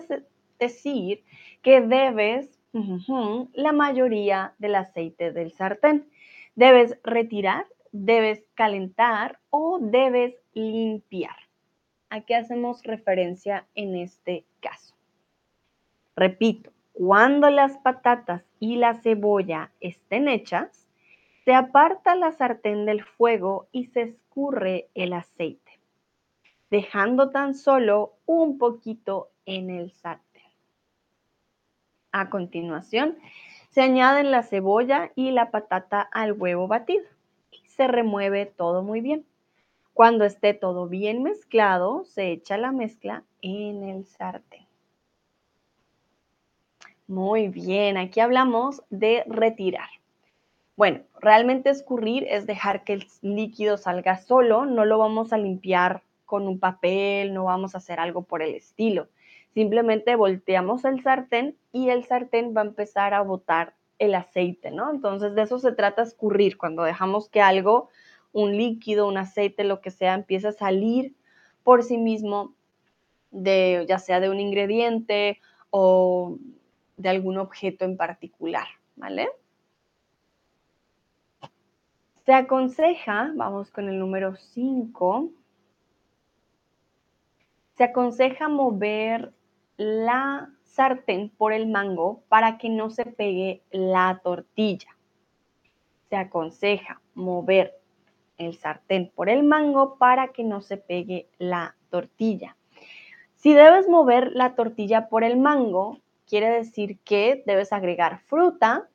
decir 0.60 1.24
que 1.62 1.80
debes 1.80 2.60
la 3.54 3.72
mayoría 3.72 4.56
del 4.58 4.76
aceite 4.76 5.32
del 5.32 5.54
sartén. 5.54 6.10
Debes 6.56 7.00
retirar 7.06 7.66
debes 7.94 8.44
calentar 8.56 9.40
o 9.52 9.78
debes 9.80 10.36
limpiar. 10.54 11.38
¿A 12.10 12.22
qué 12.22 12.36
hacemos 12.36 12.84
referencia 12.84 13.66
en 13.76 13.96
este 13.96 14.46
caso? 14.60 14.96
Repito, 16.16 16.72
cuando 16.92 17.50
las 17.50 17.78
patatas 17.78 18.44
y 18.60 18.76
la 18.76 18.96
cebolla 18.96 19.72
estén 19.80 20.28
hechas, 20.28 20.88
se 21.46 21.54
aparta 21.54 22.16
la 22.16 22.32
sartén 22.32 22.86
del 22.86 23.04
fuego 23.04 23.68
y 23.72 23.86
se 23.86 24.02
escurre 24.02 24.90
el 24.96 25.14
aceite, 25.14 25.80
dejando 26.70 27.30
tan 27.30 27.54
solo 27.54 28.14
un 28.26 28.58
poquito 28.58 29.30
en 29.46 29.70
el 29.70 29.92
sartén. 29.92 30.44
A 32.12 32.30
continuación, 32.30 33.18
se 33.70 33.82
añaden 33.82 34.32
la 34.32 34.44
cebolla 34.44 35.12
y 35.16 35.32
la 35.32 35.52
patata 35.52 36.02
al 36.02 36.34
huevo 36.34 36.68
batido 36.68 37.13
se 37.76 37.88
remueve 37.88 38.46
todo 38.46 38.84
muy 38.84 39.02
bien. 39.02 39.26
Cuando 39.94 40.26
esté 40.26 40.54
todo 40.54 40.88
bien 40.88 41.22
mezclado, 41.22 42.04
se 42.06 42.32
echa 42.32 42.58
la 42.58 42.72
mezcla 42.72 43.24
en 43.42 43.84
el 43.84 44.06
sartén. 44.06 44.66
Muy 47.08 47.48
bien, 47.48 47.98
aquí 47.98 48.20
hablamos 48.20 48.82
de 48.90 49.24
retirar. 49.28 49.90
Bueno, 50.76 51.02
realmente 51.20 51.70
escurrir 51.70 52.26
es 52.28 52.48
dejar 52.48 52.84
que 52.84 52.94
el 52.94 53.08
líquido 53.22 53.78
salga 53.78 54.18
solo, 54.18 54.66
no 54.66 54.86
lo 54.86 54.98
vamos 54.98 55.32
a 55.32 55.38
limpiar 55.38 56.02
con 56.26 56.48
un 56.48 56.60
papel, 56.60 57.34
no 57.34 57.44
vamos 57.44 57.76
a 57.76 57.78
hacer 57.78 58.00
algo 58.00 58.24
por 58.24 58.42
el 58.42 58.56
estilo. 58.56 59.08
Simplemente 59.54 60.16
volteamos 60.16 60.84
el 60.86 61.04
sartén 61.04 61.56
y 61.72 61.90
el 61.90 62.06
sartén 62.06 62.56
va 62.58 62.62
a 62.62 62.66
empezar 62.66 63.14
a 63.14 63.22
botar 63.22 63.76
el 64.00 64.16
aceite, 64.16 64.72
¿no? 64.72 64.92
Entonces 64.92 65.36
de 65.36 65.44
eso 65.44 65.60
se 65.60 65.72
trata 65.72 66.02
escurrir, 66.02 66.58
cuando 66.58 66.84
dejamos 66.84 67.30
que 67.30 67.42
algo, 67.42 67.90
un 68.32 68.58
líquido, 68.58 69.08
un 69.08 69.18
aceite, 69.18 69.64
lo 69.64 69.82
que 69.82 69.92
sea, 69.92 70.14
empiece 70.14 70.48
a 70.48 70.52
salir 70.52 71.16
por 71.64 71.84
sí 71.84 71.98
mismo 71.98 72.54
de 73.32 73.86
ya 73.88 74.00
sea 74.00 74.20
de 74.20 74.30
un 74.30 74.40
ingrediente 74.40 75.40
o 75.70 76.38
de 76.98 77.10
algún 77.10 77.38
objeto 77.38 77.86
en 77.86 77.98
particular, 77.98 78.68
¿vale? 78.96 79.30
Se 82.26 82.34
aconseja, 82.34 83.32
vamos 83.36 83.70
con 83.72 83.90
el 83.90 84.00
número 84.00 84.36
5, 84.36 85.30
se 87.76 87.84
aconseja 87.84 88.48
mover 88.48 89.34
la 89.78 90.50
sartén 90.74 91.30
por 91.30 91.54
el 91.54 91.68
mango 91.68 92.24
para 92.30 92.58
que 92.58 92.68
no 92.68 92.90
se 92.90 93.06
pegue 93.06 93.62
la 93.70 94.22
tortilla. 94.24 94.90
Se 96.10 96.16
aconseja 96.16 97.00
mover 97.14 97.80
el 98.38 98.58
sartén 98.58 99.12
por 99.14 99.30
el 99.30 99.44
mango 99.44 99.98
para 99.98 100.30
que 100.30 100.44
no 100.44 100.62
se 100.62 100.78
pegue 100.78 101.28
la 101.38 101.76
tortilla. 101.92 102.58
Si 103.36 103.54
debes 103.54 103.88
mover 103.88 104.32
la 104.34 104.56
tortilla 104.56 105.10
por 105.10 105.24
el 105.24 105.38
mango, 105.38 106.00
quiere 106.28 106.50
decir 106.50 106.98
que 107.02 107.44
debes 107.46 107.72
agregar 107.72 108.22
fruta, 108.22 108.90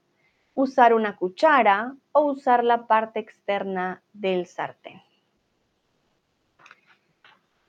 usar 0.55 0.95
una 0.95 1.15
cuchara 1.15 1.95
o 2.11 2.23
usar 2.23 2.65
la 2.65 2.89
parte 2.89 3.21
externa 3.21 4.03
del 4.13 4.47
sartén. 4.47 5.01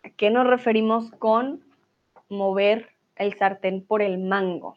¿A 0.04 0.10
qué 0.10 0.32
nos 0.32 0.48
referimos 0.48 1.12
con 1.12 1.64
mover 2.28 2.90
el 3.20 3.36
sartén 3.36 3.86
por 3.86 4.02
el 4.02 4.18
mango. 4.18 4.76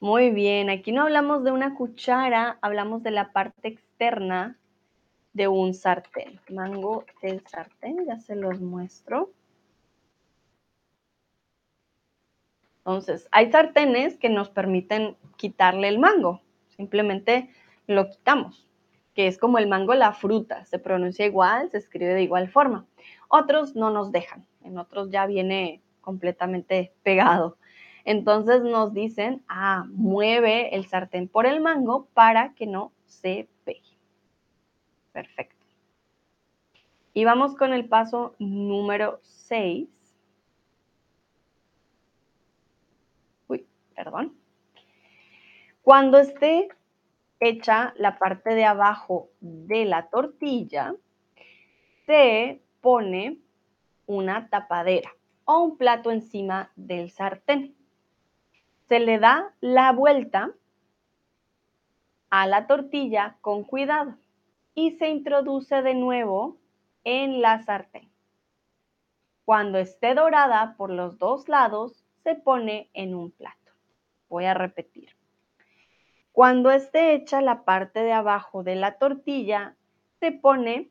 Muy 0.00 0.30
bien, 0.30 0.70
aquí 0.70 0.92
no 0.92 1.02
hablamos 1.02 1.44
de 1.44 1.52
una 1.52 1.74
cuchara, 1.74 2.58
hablamos 2.62 3.02
de 3.02 3.10
la 3.10 3.32
parte 3.32 3.68
externa 3.68 4.58
de 5.32 5.48
un 5.48 5.74
sartén. 5.74 6.40
Mango 6.50 7.04
del 7.22 7.44
sartén, 7.46 8.06
ya 8.06 8.18
se 8.20 8.36
los 8.36 8.60
muestro. 8.60 9.32
Entonces, 12.78 13.28
hay 13.32 13.50
sartenes 13.52 14.16
que 14.18 14.30
nos 14.30 14.50
permiten 14.50 15.16
quitarle 15.36 15.88
el 15.88 15.98
mango. 15.98 16.40
Simplemente 16.68 17.50
lo 17.86 18.08
quitamos. 18.08 18.68
que 19.18 19.26
es 19.26 19.36
como 19.36 19.58
el 19.58 19.66
mango 19.66 19.94
la 19.94 20.12
fruta, 20.12 20.64
se 20.64 20.78
pronuncia 20.78 21.26
igual, 21.26 21.68
se 21.72 21.78
escribe 21.78 22.14
de 22.14 22.22
igual 22.22 22.48
forma. 22.48 22.86
Otros 23.28 23.76
no 23.76 23.90
nos 23.90 24.10
dejan, 24.10 24.46
en 24.62 24.78
otros 24.78 25.10
ya 25.10 25.26
viene 25.26 25.82
completamente 26.00 26.92
pegado. 27.02 27.58
Entonces 28.04 28.62
nos 28.62 28.94
dicen, 28.94 29.44
ah, 29.48 29.84
mueve 29.90 30.74
el 30.74 30.86
sartén 30.86 31.28
por 31.28 31.44
el 31.44 31.60
mango 31.60 32.08
para 32.14 32.54
que 32.54 32.66
no 32.66 32.92
se 33.04 33.48
pegue. 33.64 33.98
Perfecto. 35.12 35.66
Y 37.12 37.24
vamos 37.24 37.54
con 37.54 37.74
el 37.74 37.86
paso 37.86 38.34
número 38.38 39.20
6. 39.24 39.88
Uy, 43.48 43.66
perdón. 43.94 44.34
Cuando 45.82 46.18
esté 46.18 46.68
hecha 47.40 47.92
la 47.98 48.18
parte 48.18 48.54
de 48.54 48.64
abajo 48.64 49.30
de 49.40 49.84
la 49.84 50.08
tortilla, 50.08 50.94
se 52.06 52.62
pone 52.80 53.38
una 54.06 54.48
tapadera 54.48 55.10
o 55.44 55.62
un 55.62 55.76
plato 55.76 56.10
encima 56.10 56.70
del 56.76 57.10
sartén. 57.10 57.74
Se 58.88 59.00
le 59.00 59.18
da 59.18 59.54
la 59.60 59.92
vuelta 59.92 60.52
a 62.30 62.46
la 62.46 62.66
tortilla 62.66 63.36
con 63.40 63.64
cuidado 63.64 64.16
y 64.74 64.92
se 64.92 65.08
introduce 65.08 65.82
de 65.82 65.94
nuevo 65.94 66.58
en 67.04 67.40
la 67.40 67.62
sartén. 67.62 68.10
Cuando 69.44 69.78
esté 69.78 70.14
dorada 70.14 70.74
por 70.76 70.90
los 70.90 71.18
dos 71.18 71.48
lados, 71.48 72.04
se 72.22 72.34
pone 72.34 72.90
en 72.92 73.14
un 73.14 73.30
plato. 73.30 73.72
Voy 74.28 74.44
a 74.44 74.52
repetir. 74.52 75.16
Cuando 76.32 76.70
esté 76.70 77.14
hecha 77.14 77.40
la 77.40 77.64
parte 77.64 78.00
de 78.02 78.12
abajo 78.12 78.62
de 78.62 78.76
la 78.76 78.98
tortilla, 78.98 79.74
se 80.20 80.32
pone 80.32 80.90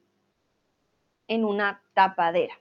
en 1.28 1.46
una 1.46 1.82
tapadera 1.94 2.56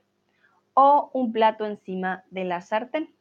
o 0.73 1.09
un 1.13 1.31
plato 1.31 1.65
encima 1.65 2.23
de 2.29 2.43
la 2.43 2.61
sartén. 2.61 3.13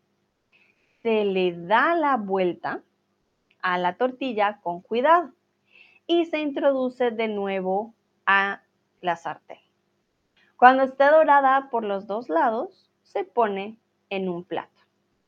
Se 1.02 1.24
le 1.24 1.52
da 1.52 1.94
la 1.94 2.16
vuelta 2.16 2.82
a 3.62 3.78
la 3.78 3.96
tortilla 3.96 4.60
con 4.62 4.80
cuidado 4.80 5.32
y 6.06 6.26
se 6.26 6.38
introduce 6.38 7.10
de 7.10 7.28
nuevo 7.28 7.94
a 8.26 8.62
la 9.00 9.16
sartén. 9.16 9.58
Cuando 10.56 10.82
esté 10.82 11.04
dorada 11.04 11.68
por 11.70 11.84
los 11.84 12.06
dos 12.06 12.28
lados, 12.28 12.90
se 13.02 13.24
pone 13.24 13.78
en 14.10 14.28
un 14.28 14.44
plato. 14.44 14.82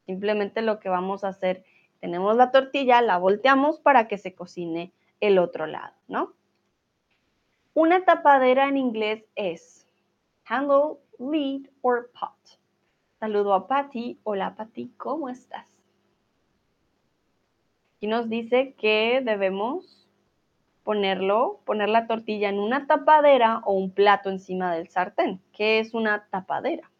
Simplemente 0.06 0.62
lo 0.62 0.80
que 0.80 0.88
vamos 0.88 1.25
a 1.25 1.28
hacer 1.28 1.64
tenemos 2.00 2.37
la 2.37 2.50
tortilla, 2.50 3.02
la 3.02 3.18
volteamos 3.18 3.80
para 3.80 4.08
que 4.08 4.18
se 4.18 4.34
cocine 4.34 4.92
el 5.20 5.38
otro 5.38 5.66
lado, 5.66 5.94
¿no? 6.06 6.32
Una 7.75 8.04
tapadera 8.04 8.68
en 8.68 8.76
inglés 8.76 9.25
es 9.34 9.77
handle, 10.49 11.00
lid 11.19 11.69
or 11.83 12.11
pot. 12.12 12.37
Saludo 13.21 13.52
a 13.52 13.67
Patty. 13.67 14.19
Hola 14.23 14.55
Patty, 14.57 14.93
¿cómo 14.97 15.28
estás? 15.28 15.67
Y 18.00 18.07
nos 18.07 18.28
dice 18.28 18.75
que 18.75 19.21
debemos 19.25 20.09
ponerlo, 20.85 21.61
poner 21.67 21.88
la 21.88 22.07
tortilla 22.07 22.49
en 22.49 22.59
una 22.59 22.87
tapadera 22.87 23.61
o 23.64 23.75
un 23.75 23.90
plato 23.90 24.31
encima 24.31 24.75
del 24.75 24.88
sartén. 24.88 25.43
¿Qué 25.52 25.81
es 25.81 25.93
una 25.93 26.28
tapadera? 26.31 26.90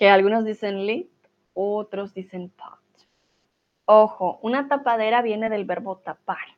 Que 0.00 0.08
algunos 0.08 0.46
dicen 0.46 0.86
lid, 0.86 1.08
otros 1.52 2.14
dicen 2.14 2.48
pot. 2.48 2.80
Ojo, 3.84 4.38
una 4.40 4.66
tapadera 4.66 5.20
viene 5.20 5.50
del 5.50 5.66
verbo 5.66 5.98
tapar. 5.98 6.56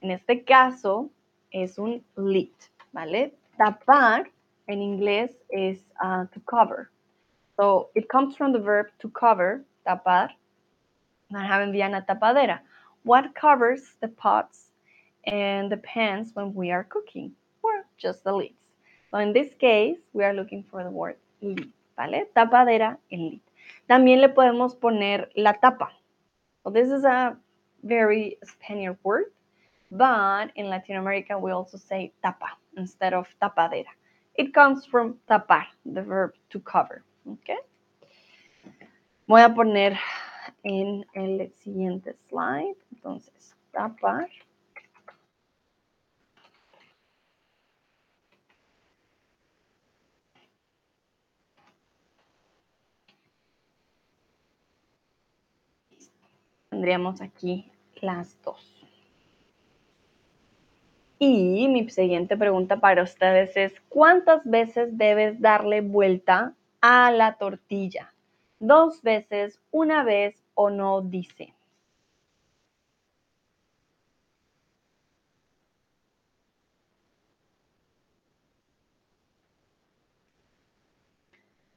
En 0.00 0.10
este 0.10 0.42
caso 0.42 1.10
es 1.52 1.78
un 1.78 2.04
lid, 2.16 2.50
¿vale? 2.90 3.36
Tapar 3.56 4.32
en 4.66 4.82
inglés 4.82 5.38
es 5.48 5.86
uh, 6.02 6.26
to 6.32 6.40
cover. 6.44 6.90
So 7.56 7.90
it 7.94 8.08
comes 8.08 8.36
from 8.36 8.52
the 8.52 8.58
verb 8.58 8.88
to 8.98 9.08
cover, 9.08 9.64
tapar. 9.84 10.30
Van 11.30 11.68
una 11.68 12.04
tapadera. 12.04 12.62
What 13.04 13.32
covers 13.36 13.94
the 14.00 14.08
pots 14.08 14.72
and 15.24 15.70
the 15.70 15.76
pans 15.76 16.34
when 16.34 16.52
we 16.52 16.72
are 16.72 16.82
cooking? 16.82 17.30
Or 17.62 17.86
just 17.96 18.24
the 18.24 18.32
lids. 18.32 18.58
So 19.12 19.18
in 19.18 19.32
this 19.32 19.54
case, 19.60 19.98
we 20.12 20.24
are 20.24 20.34
looking 20.34 20.64
for 20.68 20.82
the 20.82 20.90
word 20.90 21.14
lid. 21.40 21.70
¿Vale? 21.96 22.30
Tapadera 22.34 22.98
en 23.10 23.30
lid. 23.30 23.40
También 23.86 24.20
le 24.20 24.28
podemos 24.28 24.74
poner 24.74 25.30
la 25.34 25.54
tapa. 25.54 25.92
This 26.72 26.90
is 26.90 27.04
a 27.04 27.36
very 27.82 28.38
Spanish 28.42 28.96
word, 29.02 29.32
but 29.90 30.50
in 30.54 30.70
Latin 30.70 30.96
America 30.96 31.38
we 31.38 31.52
also 31.52 31.76
say 31.76 32.12
tapa 32.22 32.56
instead 32.76 33.12
of 33.12 33.26
tapadera. 33.40 33.90
It 34.36 34.52
comes 34.52 34.84
from 34.86 35.18
tapar, 35.28 35.66
the 35.84 36.02
verb 36.02 36.32
to 36.50 36.58
cover, 36.58 37.04
okay? 37.30 37.58
Voy 39.28 39.42
a 39.42 39.48
poner 39.48 39.96
en 40.64 41.04
el 41.14 41.52
siguiente 41.62 42.16
slide, 42.28 42.74
entonces, 42.92 43.54
tapar. 43.72 44.28
Tendríamos 56.74 57.20
aquí 57.20 57.70
las 58.00 58.36
dos. 58.42 58.84
Y 61.20 61.68
mi 61.68 61.88
siguiente 61.88 62.36
pregunta 62.36 62.80
para 62.80 63.04
ustedes 63.04 63.56
es, 63.56 63.72
¿cuántas 63.88 64.44
veces 64.44 64.98
debes 64.98 65.40
darle 65.40 65.82
vuelta 65.82 66.52
a 66.80 67.12
la 67.12 67.36
tortilla? 67.36 68.12
¿Dos 68.58 69.02
veces, 69.02 69.60
una 69.70 70.02
vez 70.02 70.42
o 70.54 70.68
no 70.68 71.00
dice? 71.00 71.54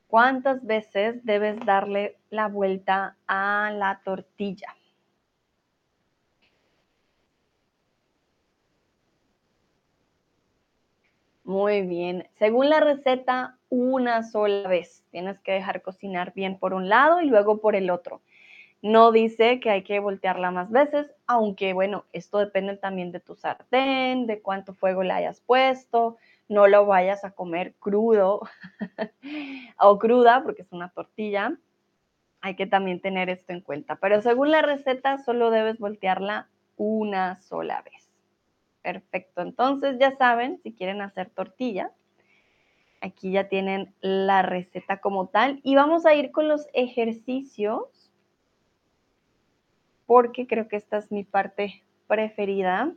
¿Cuántas 0.07 0.65
veces 0.65 1.23
debes 1.23 1.63
darle 1.63 2.17
la 2.31 2.47
vuelta 2.47 3.15
a 3.27 3.69
la 3.71 4.01
tortilla? 4.03 4.73
Muy 11.47 11.83
bien. 11.83 12.27
Según 12.33 12.69
la 12.69 12.81
receta, 12.81 13.57
una 13.69 14.21
sola 14.23 14.67
vez. 14.67 15.05
Tienes 15.12 15.39
que 15.39 15.53
dejar 15.53 15.81
cocinar 15.81 16.33
bien 16.33 16.60
por 16.60 16.73
un 16.73 16.89
lado 16.89 17.21
y 17.21 17.25
luego 17.27 17.62
por 17.62 17.77
el 17.77 17.89
otro. 17.89 18.21
No 18.81 19.13
dice 19.13 19.62
que 19.62 19.69
hay 19.69 19.83
que 19.83 19.99
voltearla 19.99 20.51
más 20.51 20.69
veces, 20.69 21.10
aunque 21.25 21.71
bueno, 21.71 22.03
esto 22.12 22.39
depende 22.39 22.75
también 22.75 23.13
de 23.13 23.21
tu 23.21 23.33
sartén, 23.33 24.27
de 24.27 24.41
cuánto 24.41 24.73
fuego 24.73 25.03
le 25.03 25.13
hayas 25.13 25.39
puesto. 25.39 26.17
No 26.49 26.67
lo 26.67 26.86
vayas 26.86 27.23
a 27.23 27.31
comer 27.31 27.75
crudo 27.79 28.41
o 29.79 29.99
cruda 29.99 30.43
porque 30.43 30.63
es 30.63 30.71
una 30.73 30.89
tortilla. 30.89 31.57
Hay 32.41 32.57
que 32.57 32.67
también 32.67 32.99
tener 32.99 33.29
esto 33.29 33.53
en 33.53 33.62
cuenta. 33.62 33.95
Pero 33.95 34.21
según 34.21 34.51
la 34.51 34.63
receta, 34.63 35.17
solo 35.19 35.49
debes 35.49 35.79
voltearla 35.79 36.49
una 36.75 37.39
sola 37.39 37.81
vez. 37.83 38.07
Perfecto, 38.88 39.41
entonces 39.41 39.97
ya 40.00 40.15
saben, 40.15 40.62
si 40.63 40.71
quieren 40.71 41.02
hacer 41.02 41.30
tortilla, 41.30 41.91
aquí 43.02 43.34
ya 43.34 43.50
tienen 43.50 43.93
la 44.00 44.43
receta 44.43 45.02
como 45.02 45.28
tal. 45.28 45.60
Y 45.62 45.76
vamos 45.76 46.06
a 46.06 46.15
ir 46.15 46.32
con 46.32 46.47
los 46.47 46.67
ejercicios, 46.71 47.84
porque 50.06 50.47
creo 50.47 50.69
que 50.69 50.78
esta 50.78 51.00
es 51.00 51.12
mi 51.12 51.26
parte 51.26 51.84
preferida. 52.08 52.93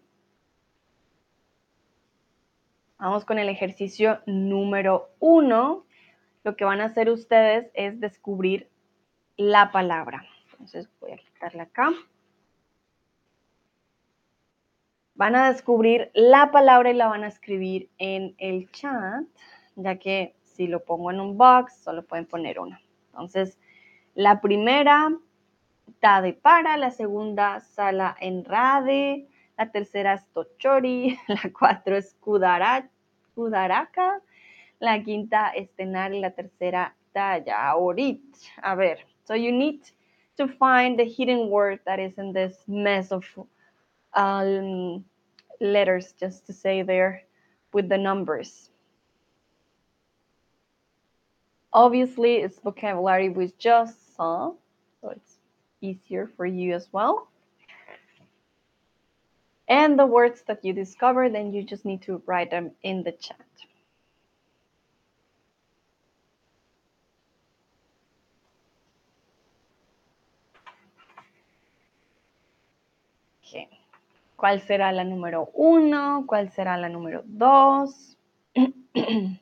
Vamos 2.97 3.25
con 3.25 3.41
el 3.41 3.49
ejercicio 3.49 4.21
número 4.27 5.09
uno. 5.19 5.87
Lo 6.45 6.55
que 6.55 6.65
van 6.65 6.81
a 6.81 6.85
hacer 6.85 7.11
ustedes 7.11 7.69
es 7.75 7.99
descubrir 7.99 8.71
la 9.37 9.73
palabra. 9.73 10.25
Entonces 10.53 10.89
voy 11.01 11.11
a 11.11 11.17
quitarla 11.17 11.65
acá 11.65 11.93
van 15.21 15.37
a 15.37 15.53
descubrir 15.53 16.11
la 16.15 16.51
palabra 16.51 16.91
y 16.91 16.95
la 16.95 17.07
van 17.07 17.25
a 17.25 17.29
escribir 17.29 17.91
en 17.99 18.35
el 18.39 18.71
chat, 18.71 19.23
ya 19.77 19.97
que 19.99 20.35
si 20.45 20.67
lo 20.67 20.83
pongo 20.83 21.11
en 21.11 21.21
un 21.21 21.37
box, 21.37 21.75
solo 21.75 22.07
pueden 22.07 22.25
poner 22.25 22.59
una. 22.59 22.81
Entonces, 23.09 23.59
la 24.15 24.41
primera, 24.41 25.15
ta 26.01 26.23
de 26.23 26.33
para, 26.33 26.79
la 26.79 26.91
segunda, 26.91 27.61
sala 27.61 28.17
en 28.19 28.47
rade, 28.47 29.29
la 29.59 29.71
tercera 29.71 30.15
es 30.15 30.27
tochori, 30.33 31.19
la 31.29 31.51
cuatro 31.53 31.99
es 31.99 32.15
kudara, 32.15 32.89
kudaraca, 33.35 34.23
la 34.79 35.03
quinta 35.03 35.51
es 35.51 35.71
tenar 35.73 36.15
y 36.15 36.21
la 36.21 36.31
tercera 36.31 36.97
tayaorit. 37.13 38.25
A 38.63 38.75
ver, 38.75 39.01
so 39.25 39.35
you 39.35 39.53
need 39.53 39.83
to 40.39 40.49
find 40.49 40.99
the 40.99 41.05
hidden 41.05 41.51
word 41.51 41.79
that 41.85 41.99
is 42.01 42.17
in 42.17 42.33
this 42.33 42.65
mess 42.67 43.13
of 43.13 43.23
um, 44.15 45.05
letters 45.61 46.13
just 46.19 46.47
to 46.47 46.53
say 46.53 46.83
there 46.83 47.23
with 47.73 47.89
the 47.89 47.99
numbers. 47.99 48.71
Obviously, 51.73 52.37
it's 52.37 52.59
vocabulary 52.59 53.29
we 53.29 53.53
just 53.59 54.17
saw, 54.17 54.53
so 55.01 55.11
it's 55.11 55.39
easier 55.81 56.29
for 56.37 56.45
you 56.45 56.75
as 56.75 56.89
well. 56.93 57.29
And 59.69 59.97
the 59.97 60.07
words 60.07 60.43
that 60.49 60.65
you 60.65 60.73
discover, 60.73 61.29
then 61.29 61.53
you 61.53 61.63
just 61.63 61.85
need 61.85 62.03
to 62.03 62.21
write 62.27 62.51
them 62.51 62.73
in 62.83 63.05
the 63.05 63.13
chat. 63.13 63.39
¿Cuál 74.41 74.63
será 74.63 74.91
la 74.91 75.05
número 75.05 75.51
uno? 75.53 76.25
¿Cuál 76.27 76.51
será 76.51 76.79
la 76.79 76.89
número 76.89 77.23
dos? 77.27 78.17
Creo 78.55 79.39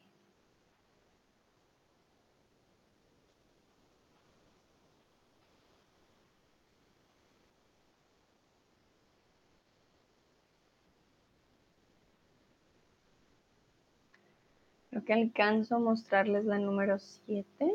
que 15.05 15.13
alcanzo 15.13 15.77
a 15.77 15.79
mostrarles 15.79 16.45
la 16.45 16.59
número 16.59 16.99
7. 16.99 17.73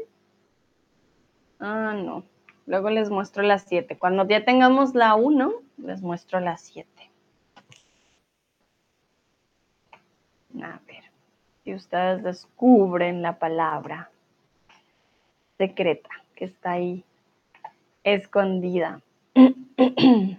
Ah, 1.61 1.93
no. 1.95 2.25
Luego 2.65 2.89
les 2.89 3.09
muestro 3.09 3.43
la 3.43 3.59
7. 3.59 3.97
Cuando 3.97 4.27
ya 4.27 4.43
tengamos 4.43 4.93
la 4.93 5.15
1, 5.15 5.53
les 5.77 6.01
muestro 6.01 6.41
la 6.41 6.57
7. 6.57 7.13
A 10.61 10.79
ver, 10.85 11.03
si 11.63 11.73
ustedes 11.73 12.23
descubren 12.23 13.21
la 13.21 13.39
palabra 13.39 14.09
secreta 15.57 16.09
que 16.35 16.45
está 16.45 16.71
ahí 16.71 17.03
escondida. 18.03 19.01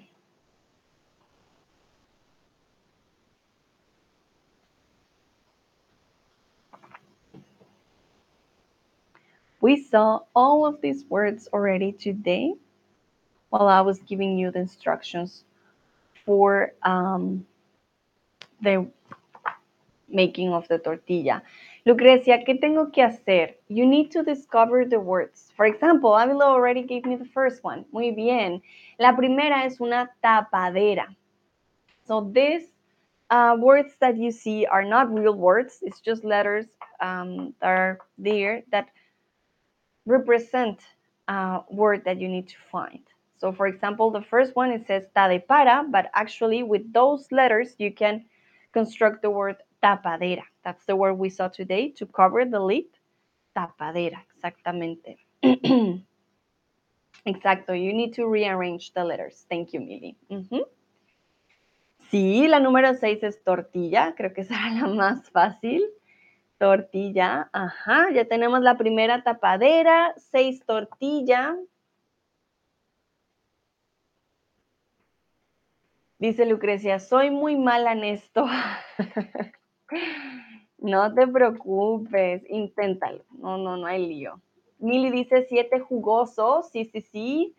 We 9.61 9.77
saw 9.77 10.21
all 10.35 10.67
of 10.67 10.83
these 10.83 11.07
words 11.09 11.49
already 11.51 11.93
today 11.93 12.53
while 13.49 13.67
I 13.67 13.81
was 13.81 13.99
giving 14.01 14.37
you 14.37 14.51
the 14.51 14.59
instructions 14.59 15.45
for 16.27 16.75
um, 16.83 17.47
the 18.61 18.87
making 20.15 20.53
of 20.53 20.67
the 20.69 20.79
tortilla. 20.79 21.43
Lucrecia, 21.87 22.45
¿qué 22.47 22.59
tengo 22.59 22.91
que 22.91 23.03
hacer? 23.03 23.57
You 23.69 23.85
need 23.85 24.11
to 24.13 24.23
discover 24.23 24.87
the 24.87 24.99
words. 24.99 25.53
For 25.57 25.67
example, 25.67 26.15
Avila 26.15 26.47
already 26.47 26.83
gave 26.83 27.05
me 27.05 27.17
the 27.17 27.27
first 27.27 27.63
one. 27.63 27.85
Muy 27.93 28.13
bien. 28.13 28.63
La 28.99 29.15
primera 29.15 29.65
es 29.67 29.81
una 29.81 30.11
tapadera. 30.23 31.15
So 32.07 32.31
these 32.33 32.71
uh, 33.31 33.57
words 33.59 33.95
that 34.01 34.17
you 34.17 34.31
see 34.31 34.65
are 34.65 34.85
not 34.85 35.13
real 35.13 35.35
words. 35.35 35.79
It's 35.83 36.01
just 36.01 36.25
letters 36.25 36.67
um, 37.01 37.55
that 37.61 37.69
are 37.69 37.99
there 38.17 38.63
that 38.71 38.89
represent 40.07 40.81
a 41.29 41.61
word 41.71 42.05
that 42.05 42.21
you 42.21 42.29
need 42.29 42.49
to 42.49 42.57
find. 42.71 43.01
So 43.37 43.53
for 43.53 43.67
example, 43.67 44.11
the 44.11 44.23
first 44.23 44.57
one, 44.57 44.71
it 44.71 44.87
says 44.87 45.07
para, 45.15 45.85
but 45.91 46.11
actually 46.15 46.63
with 46.63 46.91
those 46.93 47.31
letters, 47.31 47.75
you 47.79 47.93
can 47.93 48.25
construct 48.73 49.23
the 49.23 49.31
word 49.31 49.57
tapadera. 49.85 50.45
That's 50.65 50.87
the 50.87 50.97
word 50.97 51.19
we 51.19 51.29
saw 51.29 51.49
today 51.49 51.91
to 51.99 52.07
cover 52.07 52.47
the 52.47 52.61
lid. 52.61 52.87
Tapadera, 53.55 54.25
exactamente. 54.35 55.19
Exacto, 57.27 57.73
you 57.73 57.93
need 57.95 58.13
to 58.15 58.27
rearrange 58.27 58.93
the 58.93 59.05
letters. 59.05 59.47
Thank 59.49 59.73
you, 59.73 59.81
Mili. 59.81 60.17
Uh 60.29 60.43
-huh. 60.51 60.67
Sí, 62.11 62.49
la 62.49 62.61
número 62.61 62.95
6 62.95 63.23
es 63.23 63.43
tortilla, 63.43 64.15
creo 64.17 64.33
que 64.33 64.45
será 64.49 64.71
la 64.71 64.87
más 64.89 65.31
fácil. 65.31 65.83
Tortilla, 66.59 67.49
ajá, 67.53 68.11
ya 68.13 68.25
tenemos 68.25 68.61
la 68.61 68.77
primera 68.77 69.23
tapadera, 69.23 70.15
seis 70.17 70.65
tortilla. 70.65 71.57
Dice 76.19 76.47
Lucrecia, 76.47 77.01
soy 77.01 77.31
muy 77.31 77.57
mala 77.57 77.93
en 77.93 78.05
esto. 78.05 78.47
no 80.79 81.15
te 81.15 81.27
preocupes, 81.27 82.43
inténtalo. 82.49 83.25
No, 83.31 83.59
no, 83.59 83.77
no 83.77 83.87
hay 83.87 84.07
lío. 84.07 84.41
Mili 84.79 85.11
dice 85.11 85.47
siete 85.49 85.81
jugosos, 85.81 86.71
sí, 86.71 86.85
sí, 86.87 87.01
sí. 87.01 87.55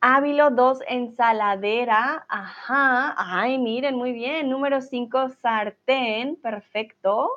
Ávilo, 0.00 0.50
dos 0.50 0.80
ensaladera, 0.88 2.24
ajá, 2.28 3.14
ay, 3.18 3.58
miren, 3.58 3.96
muy 3.96 4.12
bien. 4.12 4.48
Número 4.48 4.80
cinco, 4.80 5.28
sartén, 5.42 6.36
perfecto. 6.36 7.30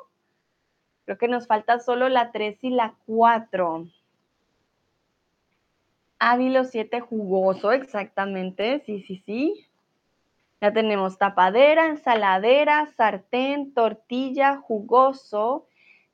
Creo 1.04 1.18
que 1.18 1.28
nos 1.28 1.46
falta 1.46 1.78
solo 1.80 2.08
la 2.08 2.32
3 2.32 2.62
y 2.64 2.70
la 2.70 2.94
4. 3.06 3.86
Ávilo 6.18 6.64
7 6.64 7.00
jugoso, 7.00 7.72
exactamente. 7.72 8.82
Sí, 8.86 9.02
sí, 9.02 9.22
sí. 9.26 9.66
Ya 10.64 10.72
tenemos 10.72 11.18
tapadera, 11.18 11.88
ensaladera, 11.88 12.86
sartén, 12.96 13.74
tortilla, 13.74 14.56
jugoso. 14.56 15.66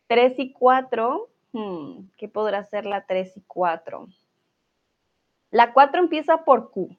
3 0.08 0.40
y 0.40 0.52
4. 0.52 1.28
Hmm, 1.52 2.08
¿Qué 2.16 2.26
podrá 2.26 2.64
ser 2.64 2.84
la 2.84 3.06
3 3.06 3.36
y 3.36 3.42
4? 3.42 4.08
La 5.52 5.72
4 5.72 6.00
empieza 6.00 6.38
por 6.38 6.72
Q. 6.72 6.96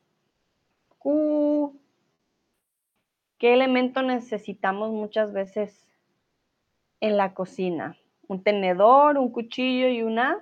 Q. 0.97 1.77
¿Qué 3.37 3.53
elemento 3.53 4.01
necesitamos 4.01 4.91
muchas 4.91 5.33
veces 5.33 5.85
en 7.01 7.17
la 7.17 7.33
cocina. 7.33 7.97
Un 8.29 8.41
tenedor, 8.43 9.17
un 9.17 9.29
cuchillo 9.29 9.89
y 9.89 10.03
una... 10.03 10.41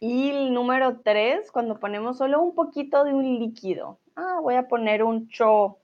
Y 0.00 0.30
el 0.30 0.54
número 0.54 1.00
tres, 1.00 1.50
cuando 1.50 1.78
ponemos 1.78 2.18
solo 2.18 2.40
un 2.40 2.54
poquito 2.54 3.04
de 3.04 3.14
un 3.14 3.38
líquido. 3.40 3.98
Ah, 4.14 4.38
voy 4.40 4.54
a 4.54 4.68
poner 4.68 5.02
un 5.02 5.28
cho. 5.28 5.78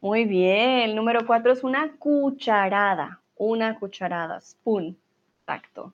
Muy 0.00 0.24
bien. 0.24 0.80
El 0.80 0.96
número 0.96 1.26
cuatro 1.26 1.52
es 1.52 1.62
una 1.62 1.96
cucharada. 1.96 3.20
Una 3.36 3.78
cucharada. 3.78 4.40
Spoon. 4.40 4.96
Exacto. 5.40 5.92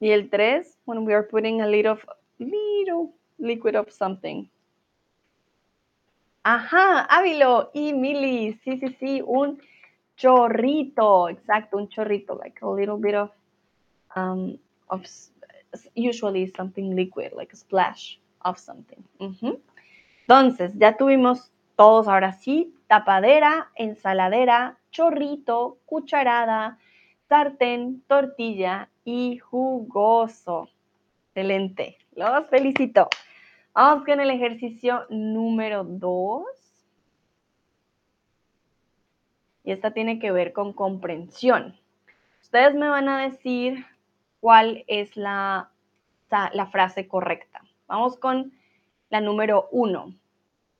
Y 0.00 0.10
el 0.10 0.30
tres, 0.30 0.78
when 0.84 1.06
we 1.06 1.14
are 1.14 1.26
putting 1.26 1.60
a 1.60 1.66
little, 1.66 1.98
little 2.38 3.12
liquid 3.38 3.76
of 3.76 3.90
something. 3.90 4.48
Ajá, 6.44 7.04
Ávilo 7.04 7.70
y 7.72 7.92
Mili, 7.92 8.58
sí, 8.64 8.76
sí, 8.78 8.96
sí, 8.98 9.22
un 9.24 9.62
chorrito, 10.22 11.28
exacto, 11.28 11.76
un 11.76 11.88
chorrito, 11.88 12.36
like 12.36 12.60
a 12.62 12.68
little 12.68 12.96
bit 12.96 13.16
of, 13.16 13.30
um, 14.14 14.56
of 14.88 15.02
usually 15.96 16.46
something 16.56 16.94
liquid, 16.94 17.32
like 17.32 17.52
a 17.52 17.56
splash 17.56 18.18
of 18.44 18.56
something. 18.56 19.02
Entonces, 20.28 20.72
ya 20.78 20.96
tuvimos 20.96 21.50
todos 21.74 22.06
ahora 22.06 22.32
sí, 22.34 22.72
tapadera, 22.86 23.72
ensaladera, 23.74 24.78
chorrito, 24.92 25.78
cucharada, 25.86 26.78
sartén, 27.28 28.02
tortilla 28.06 28.90
y 29.04 29.38
jugoso. 29.38 30.68
Excelente, 31.28 31.96
los 32.14 32.46
felicito. 32.48 33.08
Vamos 33.74 34.04
con 34.04 34.20
el 34.20 34.30
ejercicio 34.30 35.04
número 35.10 35.82
2. 35.82 36.44
Y 39.64 39.72
esta 39.72 39.92
tiene 39.92 40.18
que 40.18 40.32
ver 40.32 40.52
con 40.52 40.72
comprensión. 40.72 41.76
Ustedes 42.40 42.74
me 42.74 42.88
van 42.88 43.08
a 43.08 43.22
decir 43.22 43.86
cuál 44.40 44.84
es 44.88 45.16
la, 45.16 45.70
frase 46.70 47.06
correcta. 47.06 47.62
Vamos 47.86 48.16
con 48.16 48.52
la 49.08 49.20
número 49.20 49.68
1. 49.70 50.14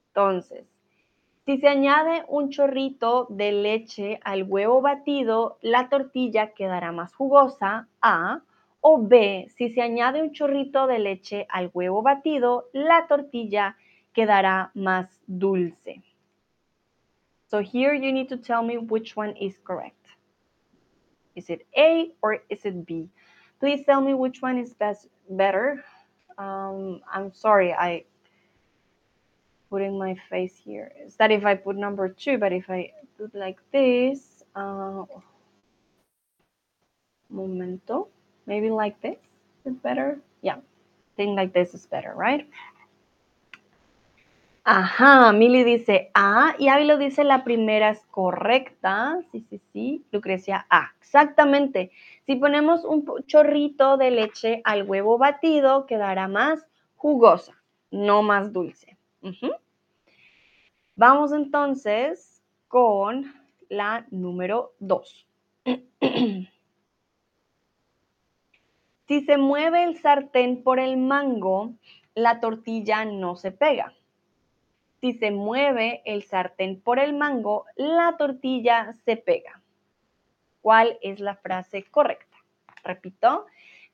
Entonces, 0.09 0.67
si 1.47 1.59
se 1.59 1.69
añade 1.69 2.25
un 2.29 2.51
chorrito 2.51 3.27
de 3.31 3.53
leche 3.53 4.21
al 4.25 4.45
huevo 4.45 4.81
batido, 4.81 5.59
la 5.61 5.89
tortilla 5.89 6.53
quedará 6.53 6.93
más 6.93 7.15
jugosa. 7.15 7.89
A. 8.01 8.43
O 8.81 9.01
B, 9.01 9.49
si 9.57 9.71
se 9.71 9.81
añade 9.81 10.21
un 10.21 10.33
chorrito 10.33 10.89
de 10.89 10.99
leche 10.99 11.47
al 11.49 11.71
huevo 11.73 12.03
batido, 12.03 12.69
la 12.73 13.07
tortilla 13.07 13.77
quedará 14.13 14.73
más 14.75 15.23
dulce. 15.27 16.03
So 17.53 17.61
here 17.61 17.93
you 17.93 18.13
need 18.13 18.31
to 18.31 18.39
tell 18.39 18.63
me 18.63 18.79
which 18.79 19.15
one 19.15 19.37
is 19.37 19.53
correct. 19.63 20.07
Is 21.37 21.51
it 21.51 21.67
A 21.77 22.09
or 22.23 22.39
is 22.49 22.65
it 22.65 22.87
B? 22.87 23.11
Please 23.61 23.85
tell 23.85 24.01
me 24.01 24.15
which 24.15 24.41
one 24.41 24.57
is 24.57 24.73
best, 24.73 25.09
better. 25.29 25.85
Um, 26.39 27.03
I'm 27.13 27.31
sorry, 27.35 27.75
I 27.75 28.05
putting 29.69 29.99
my 29.99 30.17
face 30.31 30.55
here. 30.65 30.93
Is 31.05 31.17
that 31.17 31.31
if 31.31 31.45
I 31.45 31.55
put 31.55 31.77
number 31.77 32.09
two, 32.09 32.39
but 32.39 32.55
if 32.55 32.71
I 32.71 32.91
put 33.19 33.35
like 33.35 33.59
this, 33.71 34.43
uh, 34.57 35.05
momento, 37.29 38.09
maybe 38.47 38.71
like 38.71 38.99
this 39.03 39.19
is 39.67 39.77
better. 39.77 40.19
Yeah, 40.41 40.57
thing 41.19 41.35
like 41.35 41.53
this 41.53 41.75
is 41.75 41.85
better, 41.85 42.15
right? 42.17 42.49
Ajá, 44.65 45.33
Mili 45.33 45.65
dice 45.65 46.13
A 46.15 46.55
y 46.57 46.69
Ávilo 46.69 46.97
dice 46.97 47.25
la 47.25 47.43
primera 47.43 47.91
es 47.91 48.07
correcta. 48.07 49.19
Sí, 49.33 49.45
sí, 49.51 49.61
sí. 49.73 50.07
Lucrecia 50.13 50.67
A. 50.71 50.93
Exactamente. 51.01 51.91
Si 52.27 52.37
ponemos 52.37 52.85
un 52.85 53.05
chorrito 53.27 53.97
de 53.97 54.13
leche 54.13 54.61
al 54.65 54.85
huevo 54.85 55.19
batido, 55.19 55.87
quedará 55.87 56.29
más 56.29 56.65
jugosa, 56.95 57.61
no 57.91 58.23
más 58.23 58.53
dulce. 58.53 58.97
Vamos 60.95 61.33
entonces 61.33 62.41
con 62.69 63.35
la 63.69 64.07
número 64.11 64.75
2. 64.79 65.27
si 69.09 69.21
se 69.23 69.37
mueve 69.39 69.83
el 69.83 69.99
sartén 69.99 70.63
por 70.63 70.79
el 70.79 70.97
mango, 70.99 71.73
la 72.15 72.39
tortilla 72.39 73.05
no 73.05 73.35
se 73.35 73.51
pega. 73.51 73.93
Si 75.03 75.15
se 75.15 75.33
mueve 75.33 76.01
el 76.05 76.23
sartén 76.23 76.81
por 76.81 77.01
el 77.01 77.13
mango, 77.13 77.65
la 77.75 78.17
tortilla 78.17 78.93
se 79.05 79.17
pega. 79.17 79.61
¿Cuál 80.61 80.97
es 81.03 81.19
la 81.19 81.35
frase 81.35 81.83
correcta? 81.83 82.37
Repito, 82.85 83.47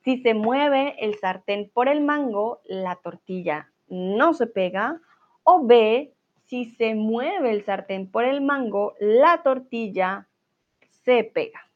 si 0.05 0.19
se 0.19 0.35
mueve 0.35 0.97
el 0.99 1.15
sartén 1.15 1.71
por 1.73 1.89
el 1.89 2.03
mango, 2.03 2.61
la 2.67 2.97
tortilla 2.97 3.71
no 3.89 4.35
se 4.35 4.47
pega. 4.49 5.01
O 5.45 5.65
B, 5.65 6.13
si 6.45 6.67
se 6.67 6.95
mueve 6.95 7.53
el 7.53 7.65
sartén 7.65 8.11
por 8.11 8.27
el 8.27 8.43
mango, 8.43 8.95
la 9.01 9.43
tortilla 9.43 10.29
se 10.91 11.25
pega. 11.25 11.68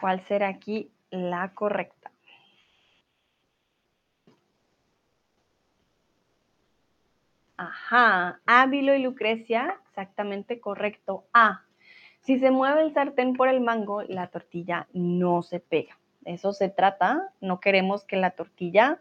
¿Cuál 0.00 0.24
será 0.26 0.48
aquí 0.48 0.90
la 1.10 1.52
correcta? 1.54 2.10
Ajá, 7.56 8.40
Ávilo 8.46 8.94
y 8.94 9.02
Lucrecia, 9.02 9.78
exactamente 9.88 10.60
correcto. 10.60 11.26
A. 11.34 11.64
Si 12.22 12.38
se 12.38 12.50
mueve 12.50 12.80
el 12.80 12.94
sartén 12.94 13.34
por 13.34 13.48
el 13.48 13.60
mango, 13.60 14.02
la 14.02 14.28
tortilla 14.28 14.88
no 14.94 15.42
se 15.42 15.60
pega. 15.60 15.98
De 16.20 16.32
eso 16.32 16.54
se 16.54 16.70
trata. 16.70 17.32
No 17.42 17.60
queremos 17.60 18.04
que 18.04 18.16
la 18.16 18.30
tortilla 18.30 19.00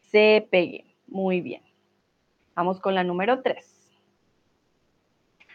se 0.00 0.48
pegue. 0.50 0.96
Muy 1.06 1.40
bien. 1.40 1.62
Vamos 2.56 2.80
con 2.80 2.96
la 2.96 3.04
número 3.04 3.42
3. 3.42 3.81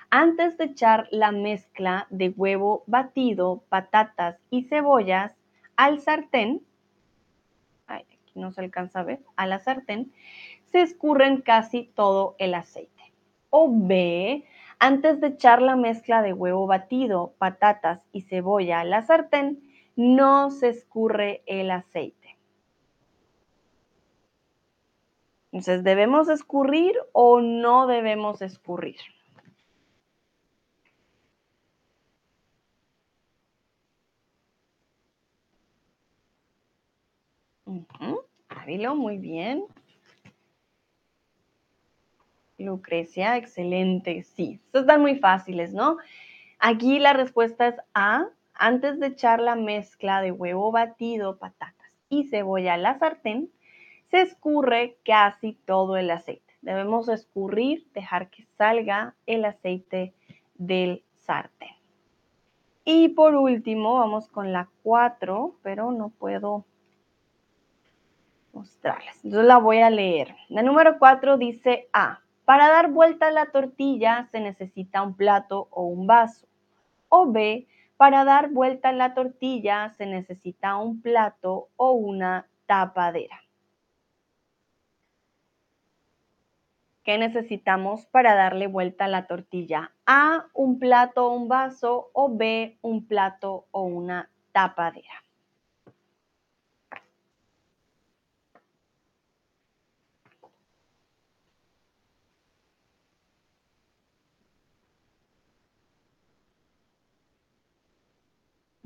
Antes 0.09 0.57
de 0.57 0.65
echar 0.65 1.09
la 1.11 1.31
mezcla 1.31 2.07
de 2.09 2.29
huevo 2.29 2.83
batido, 2.87 3.63
patatas 3.67 4.39
y 4.49 4.63
cebollas 4.63 5.35
al 5.75 5.99
sartén, 5.99 6.65
aquí 7.87 8.17
no 8.33 8.51
se 8.53 8.61
alcanza 8.61 9.01
a 9.01 9.03
ver, 9.03 9.19
a 9.35 9.45
la 9.45 9.59
sartén, 9.59 10.13
se 10.71 10.81
escurren 10.81 11.41
casi 11.41 11.91
todo 11.93 12.35
el 12.39 12.53
aceite. 12.53 13.13
O 13.49 13.69
B, 13.69 14.45
antes 14.79 15.19
de 15.19 15.27
echar 15.27 15.61
la 15.61 15.75
mezcla 15.75 16.21
de 16.21 16.31
huevo 16.31 16.67
batido, 16.67 17.33
patatas 17.37 18.01
y 18.13 18.21
cebolla 18.21 18.79
a 18.79 18.85
la 18.85 19.01
sartén, 19.01 19.61
no 19.97 20.51
se 20.51 20.69
escurre 20.69 21.43
el 21.47 21.69
aceite. 21.69 22.37
Entonces, 25.51 25.83
¿debemos 25.83 26.29
escurrir 26.29 26.95
o 27.11 27.41
no 27.41 27.87
debemos 27.87 28.41
escurrir? 28.41 28.99
Muy 38.67 39.17
bien. 39.17 39.63
Lucrecia, 42.57 43.37
excelente. 43.37 44.23
Sí, 44.23 44.59
estos 44.65 44.81
están 44.81 44.99
muy 44.99 45.15
fáciles, 45.19 45.73
¿no? 45.73 45.97
Aquí 46.59 46.99
la 46.99 47.13
respuesta 47.13 47.69
es 47.69 47.75
A. 47.93 48.27
Antes 48.53 48.99
de 48.99 49.07
echar 49.07 49.39
la 49.39 49.55
mezcla 49.55 50.21
de 50.21 50.33
huevo 50.33 50.71
batido, 50.71 51.37
patatas 51.37 51.93
y 52.09 52.25
cebolla 52.25 52.73
a 52.73 52.77
la 52.77 52.99
sartén, 52.99 53.49
se 54.11 54.21
escurre 54.21 54.97
casi 55.05 55.53
todo 55.53 55.95
el 55.95 56.11
aceite. 56.11 56.53
Debemos 56.61 57.07
escurrir, 57.07 57.87
dejar 57.93 58.29
que 58.29 58.43
salga 58.57 59.15
el 59.27 59.45
aceite 59.45 60.13
del 60.55 61.05
sartén. 61.13 61.75
Y 62.83 63.09
por 63.09 63.35
último, 63.35 63.93
vamos 63.93 64.27
con 64.27 64.51
la 64.51 64.67
4, 64.83 65.55
pero 65.61 65.91
no 65.91 66.09
puedo 66.09 66.65
mostrarles. 68.57 69.15
Entonces 69.23 69.47
la 69.47 69.57
voy 69.57 69.79
a 69.79 69.89
leer. 69.89 70.35
La 70.49 70.61
número 70.61 70.97
4 70.97 71.37
dice 71.37 71.87
A. 71.93 72.19
Para 72.45 72.69
dar 72.69 72.91
vuelta 72.91 73.27
a 73.27 73.31
la 73.31 73.47
tortilla 73.47 74.27
se 74.31 74.39
necesita 74.39 75.01
un 75.01 75.15
plato 75.15 75.67
o 75.71 75.83
un 75.83 76.07
vaso. 76.07 76.47
O 77.09 77.31
B. 77.31 77.67
Para 77.97 78.23
dar 78.23 78.49
vuelta 78.49 78.89
a 78.89 78.93
la 78.93 79.13
tortilla 79.13 79.89
se 79.89 80.05
necesita 80.05 80.77
un 80.77 81.01
plato 81.01 81.69
o 81.75 81.91
una 81.91 82.47
tapadera. 82.65 83.41
¿Qué 87.03 87.17
necesitamos 87.17 88.05
para 88.07 88.35
darle 88.35 88.67
vuelta 88.67 89.05
a 89.05 89.07
la 89.07 89.27
tortilla? 89.27 89.93
A, 90.05 90.47
un 90.53 90.77
plato 90.77 91.27
o 91.27 91.33
un 91.33 91.47
vaso 91.47 92.09
o 92.13 92.35
B, 92.35 92.77
un 92.81 93.07
plato 93.07 93.67
o 93.71 93.83
una 93.83 94.29
tapadera. 94.51 95.23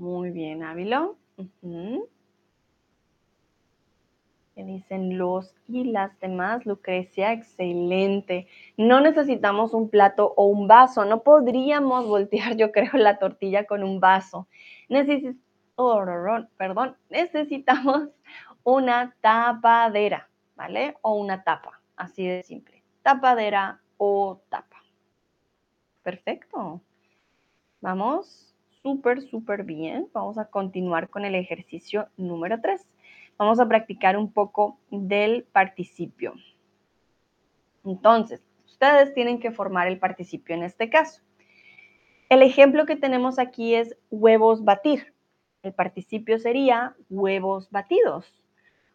Muy 0.02 0.32
bien, 0.32 0.64
Ávilo. 0.64 1.16
¿Qué 4.56 4.64
dicen 4.64 5.20
los 5.20 5.54
y 5.68 5.84
las 5.84 6.20
demás? 6.20 6.66
Lucrecia, 6.66 7.34
excelente. 7.34 8.48
No 8.78 9.00
necesitamos 9.00 9.76
un 9.76 9.90
plato 9.90 10.34
o 10.36 10.48
un 10.48 10.68
vaso. 10.68 11.06
No 11.06 11.22
podríamos 11.22 12.08
voltear, 12.08 12.58
yo 12.58 12.72
creo, 12.72 12.94
la 12.94 13.20
tortilla 13.20 13.68
con 13.68 13.84
un 13.84 14.00
vaso. 14.00 14.48
Oh, 15.76 16.04
perdón, 16.58 16.98
necesitamos 17.12 18.10
una 18.64 19.16
tapadera, 19.22 20.28
¿vale? 20.56 20.96
O 21.02 21.14
una 21.14 21.44
tapa, 21.44 21.80
así 21.96 22.26
de 22.26 22.42
simple. 22.42 22.82
Tapadera 23.04 23.80
o 23.98 24.42
tapa. 24.50 24.82
Perfecto. 26.02 26.82
Vamos 27.82 28.51
súper, 28.84 29.22
súper 29.22 29.64
bien. 29.64 30.10
Vamos 30.14 30.38
a 30.38 30.46
continuar 30.46 31.10
con 31.10 31.26
el 31.26 31.36
ejercicio 31.36 32.08
número 32.18 32.60
3. 32.62 32.86
Vamos 33.38 33.60
a 33.60 33.68
practicar 33.68 34.18
un 34.18 34.32
poco 34.32 34.78
del 34.90 35.44
participio. 35.44 36.34
Entonces, 37.84 38.42
ustedes 38.66 39.14
tienen 39.14 39.40
que 39.40 39.52
formar 39.52 39.88
el 39.88 40.00
participio 40.00 40.56
en 40.56 40.64
este 40.64 40.90
caso. 40.90 41.22
El 42.30 42.42
ejemplo 42.44 42.86
que 42.86 42.96
tenemos 42.96 43.40
aquí 43.40 43.76
es 43.76 43.98
huevos 44.10 44.64
batir. 44.64 45.14
El 45.64 45.74
participio 45.74 46.40
sería 46.40 46.96
huevos 47.10 47.70
batidos. 47.72 48.42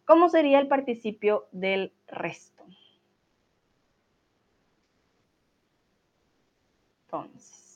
¿Cómo 0.05 0.29
sería 0.29 0.59
el 0.59 0.67
participio 0.67 1.47
del 1.51 1.93
resto? 2.07 2.63
Entonces, 7.05 7.66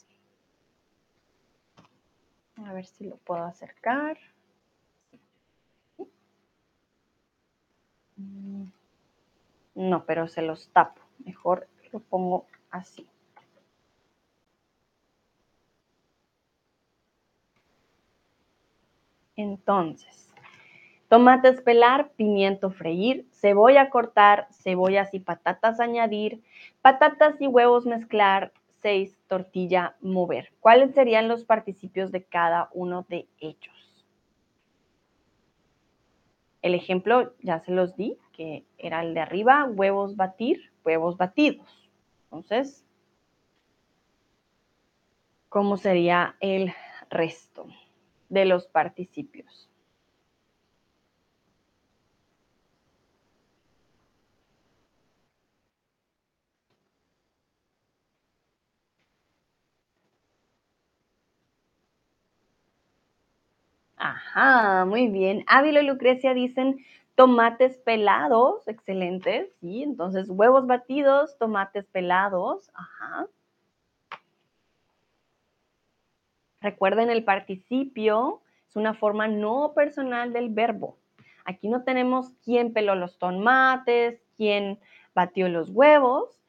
a 2.66 2.74
ver 2.74 2.86
si 2.86 3.06
lo 3.06 3.18
puedo 3.18 3.44
acercar. 3.44 4.18
No, 9.76 10.06
pero 10.06 10.28
se 10.28 10.42
los 10.42 10.70
tapo. 10.70 11.02
Mejor 11.26 11.68
lo 11.92 12.00
pongo 12.00 12.46
así. 12.70 13.08
Entonces, 19.36 20.30
tomates 21.08 21.62
pelar, 21.62 22.12
pimiento 22.12 22.70
freír, 22.70 23.26
cebolla 23.32 23.90
cortar, 23.90 24.48
cebollas 24.52 25.14
y 25.14 25.20
patatas 25.20 25.80
añadir, 25.80 26.44
patatas 26.82 27.42
y 27.42 27.48
huevos 27.48 27.86
mezclar, 27.86 28.52
seis, 28.82 29.18
tortilla 29.32 29.96
mover. 30.02 30.52
¿Cuáles 30.60 30.94
serían 30.94 31.30
los 31.30 31.46
participios 31.46 32.12
de 32.12 32.26
cada 32.26 32.70
uno 32.74 33.06
de 33.08 33.30
ellos? 33.40 34.06
El 36.62 36.76
ejemplo 36.76 37.34
ya 37.40 37.62
se 37.62 37.72
los 37.72 37.96
di, 37.96 38.18
que 38.34 38.66
era 38.78 39.02
el 39.02 39.14
de 39.14 39.22
arriba, 39.22 39.64
huevos 39.64 40.18
batir, 40.18 40.74
huevos 40.84 41.16
batidos. 41.16 41.90
Entonces, 42.26 42.86
¿cómo 45.48 45.78
sería 45.78 46.36
el 46.42 46.74
resto 47.10 47.68
de 48.28 48.44
los 48.44 48.68
participios? 48.68 49.71
Ajá, 64.04 64.84
muy 64.86 65.10
bien. 65.10 65.44
Ávilo 65.46 65.80
y 65.80 65.86
Lucrecia 65.86 66.34
dicen 66.34 66.84
tomates 67.14 67.78
pelados, 67.78 68.68
excelente, 68.68 69.52
sí. 69.60 69.84
Entonces, 69.84 70.28
huevos 70.28 70.66
batidos, 70.66 71.38
tomates 71.38 71.86
pelados, 71.86 72.72
ajá. 72.74 73.28
Recuerden 76.62 77.12
el 77.12 77.24
participio, 77.24 78.42
es 78.68 78.76
una 78.76 78.96
forma 78.96 79.28
no 79.28 79.74
personal 79.76 80.34
del 80.34 80.50
verbo. 80.50 80.98
Aquí 81.46 81.70
no 81.70 81.84
tenemos 81.84 82.32
quién 82.44 82.74
peló 82.74 82.96
los 82.96 83.20
tomates, 83.20 84.20
quién 84.36 84.80
batió 85.14 85.48
los 85.48 85.70
huevos. 85.70 86.42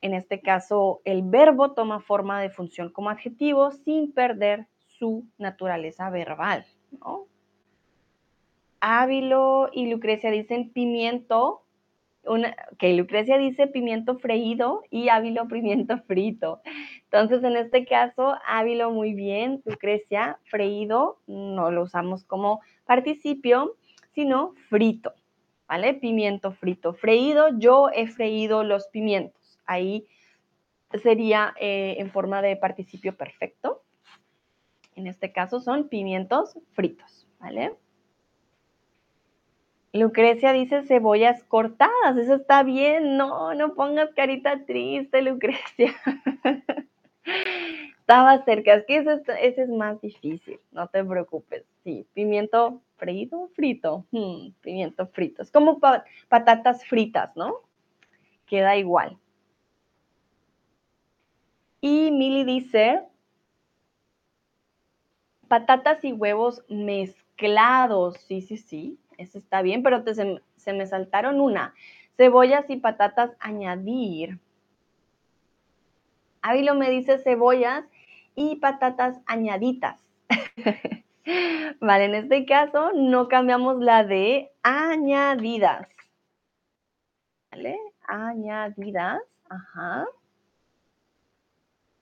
En 0.00 0.14
este 0.14 0.40
caso, 0.40 1.00
el 1.04 1.22
verbo 1.22 1.74
toma 1.74 2.00
forma 2.00 2.40
de 2.40 2.50
función 2.50 2.90
como 2.90 3.10
adjetivo 3.10 3.70
sin 3.70 4.10
perder 4.12 4.66
su 4.88 5.28
naturaleza 5.38 6.10
verbal. 6.10 6.66
¿No? 6.92 7.26
Ávilo 8.80 9.70
y 9.72 9.90
Lucrecia 9.90 10.30
dicen 10.30 10.70
pimiento, 10.70 11.62
una, 12.24 12.54
que 12.78 12.92
Lucrecia 12.94 13.38
dice 13.38 13.66
pimiento 13.66 14.18
freído 14.18 14.82
y 14.90 15.08
Ávilo 15.08 15.48
pimiento 15.48 15.98
frito. 16.06 16.60
Entonces, 17.04 17.42
en 17.42 17.56
este 17.56 17.84
caso, 17.86 18.36
Ávilo 18.46 18.90
muy 18.90 19.14
bien, 19.14 19.62
Lucrecia 19.64 20.38
freído 20.44 21.18
no 21.26 21.70
lo 21.70 21.82
usamos 21.82 22.24
como 22.24 22.60
participio, 22.86 23.74
sino 24.14 24.54
frito, 24.68 25.12
¿vale? 25.68 25.94
Pimiento 25.94 26.52
frito. 26.52 26.94
Freído, 26.94 27.58
yo 27.58 27.88
he 27.92 28.06
freído 28.06 28.62
los 28.64 28.88
pimientos. 28.88 29.58
Ahí 29.64 30.06
sería 31.02 31.54
eh, 31.60 31.96
en 31.98 32.10
forma 32.10 32.42
de 32.42 32.56
participio 32.56 33.16
perfecto. 33.16 33.82
En 34.98 35.06
este 35.06 35.30
caso 35.30 35.60
son 35.60 35.88
pimientos 35.88 36.58
fritos, 36.72 37.28
¿vale? 37.38 37.72
Lucrecia 39.92 40.52
dice 40.52 40.82
cebollas 40.82 41.44
cortadas, 41.44 42.16
eso 42.16 42.34
está 42.34 42.64
bien, 42.64 43.16
no, 43.16 43.54
no 43.54 43.74
pongas 43.74 44.12
carita 44.12 44.64
triste, 44.66 45.22
Lucrecia. 45.22 45.94
Estaba 48.00 48.44
cerca, 48.44 48.74
es 48.74 48.86
que 48.86 48.96
ese, 48.96 49.62
es 49.62 49.68
más 49.68 50.00
difícil, 50.00 50.58
no 50.72 50.88
te 50.88 51.04
preocupes. 51.04 51.64
Sí, 51.84 52.04
pimiento 52.12 52.82
freído, 52.96 53.50
frito, 53.54 54.04
hmm, 54.10 54.48
pimiento 54.62 55.06
frito. 55.06 55.42
Es 55.42 55.52
como 55.52 55.78
patatas 56.28 56.84
fritas, 56.84 57.36
¿no? 57.36 57.60
Queda 58.46 58.76
igual. 58.76 59.16
Y 61.80 62.10
Mili 62.10 62.42
dice, 62.42 63.04
Patatas 65.48 66.04
y 66.04 66.12
huevos 66.12 66.62
mezclados. 66.68 68.18
Sí, 68.28 68.42
sí, 68.42 68.56
sí. 68.56 68.98
Eso 69.16 69.38
está 69.38 69.62
bien, 69.62 69.82
pero 69.82 70.04
se, 70.14 70.72
me 70.72 70.86
saltaron 70.86 71.40
una. 71.40 71.74
Cebollas 72.16 72.70
y 72.70 72.76
patatas 72.76 73.32
añadir. 73.40 74.38
Ávilo 76.40 76.74
me 76.74 76.90
dice 76.90 77.18
cebollas 77.18 77.84
y 78.36 78.56
patatas 78.56 79.20
añaditas. 79.26 80.00
vale, 81.80 82.04
en 82.04 82.14
este 82.14 82.46
caso 82.46 82.92
no 82.94 83.28
cambiamos 83.28 83.78
la 83.78 84.04
de 84.04 84.52
añadidas. 84.62 85.88
¿Vale? 87.50 87.78
Añadidas. 88.06 89.20
Ajá. 89.48 90.06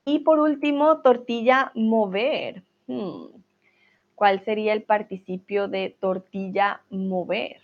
Y 0.04 0.20
por 0.20 0.38
último, 0.38 1.00
tortilla 1.00 1.72
mover. 1.74 2.62
Hmm. 2.88 3.26
¿Cuál 4.14 4.44
sería 4.44 4.72
el 4.74 4.82
participio 4.84 5.68
de 5.68 5.96
tortilla 6.00 6.82
mover? 6.90 7.60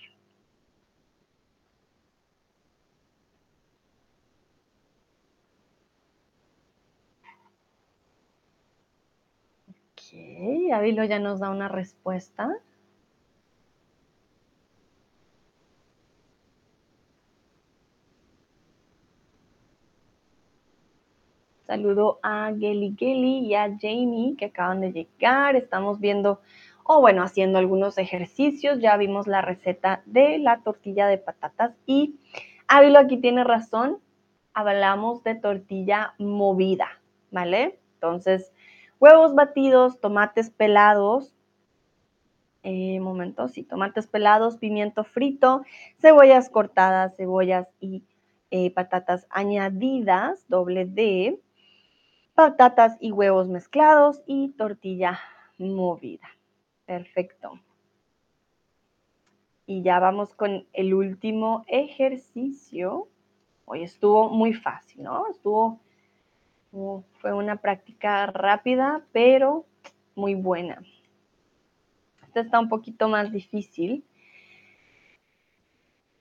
Ok, 9.68 10.72
Ávilo 10.72 11.04
ya 11.04 11.18
nos 11.18 11.40
da 11.40 11.50
una 11.50 11.68
respuesta. 11.68 12.50
Saludo 21.72 22.18
a 22.22 22.52
Geli 22.52 22.94
Geli 22.98 23.46
y 23.46 23.54
a 23.54 23.74
Jamie 23.80 24.36
que 24.36 24.44
acaban 24.44 24.82
de 24.82 24.92
llegar. 24.92 25.56
Estamos 25.56 26.00
viendo, 26.00 26.42
o 26.84 27.00
bueno, 27.00 27.22
haciendo 27.22 27.58
algunos 27.58 27.96
ejercicios. 27.96 28.78
Ya 28.80 28.94
vimos 28.98 29.26
la 29.26 29.40
receta 29.40 30.02
de 30.04 30.36
la 30.38 30.60
tortilla 30.60 31.06
de 31.06 31.16
patatas 31.16 31.72
y 31.86 32.16
Ávilo 32.68 32.98
aquí 32.98 33.16
tiene 33.16 33.42
razón. 33.42 34.00
Hablamos 34.52 35.24
de 35.24 35.34
tortilla 35.34 36.12
movida, 36.18 37.00
¿vale? 37.30 37.80
Entonces, 37.94 38.52
huevos 39.00 39.34
batidos, 39.34 39.98
tomates 39.98 40.50
pelados, 40.50 41.32
eh, 42.64 43.00
momento, 43.00 43.48
sí, 43.48 43.62
tomates 43.62 44.06
pelados, 44.06 44.58
pimiento 44.58 45.04
frito, 45.04 45.62
cebollas 46.02 46.50
cortadas, 46.50 47.16
cebollas 47.16 47.66
y 47.80 48.04
eh, 48.50 48.70
patatas 48.72 49.26
añadidas, 49.30 50.46
doble 50.48 50.84
D, 50.84 51.40
patatas 52.34 52.96
y 53.00 53.12
huevos 53.12 53.48
mezclados 53.48 54.22
y 54.26 54.50
tortilla 54.50 55.20
movida. 55.58 56.28
Perfecto. 56.86 57.60
Y 59.66 59.82
ya 59.82 59.98
vamos 60.00 60.34
con 60.34 60.66
el 60.72 60.94
último 60.94 61.64
ejercicio. 61.68 63.08
Hoy 63.64 63.82
estuvo 63.82 64.28
muy 64.28 64.54
fácil, 64.54 65.02
¿no? 65.02 65.28
Estuvo, 65.28 65.80
fue 67.20 67.32
una 67.32 67.56
práctica 67.56 68.26
rápida, 68.26 69.02
pero 69.12 69.64
muy 70.14 70.34
buena. 70.34 70.82
Esta 72.26 72.40
está 72.40 72.58
un 72.58 72.68
poquito 72.68 73.08
más 73.08 73.30
difícil. 73.30 74.04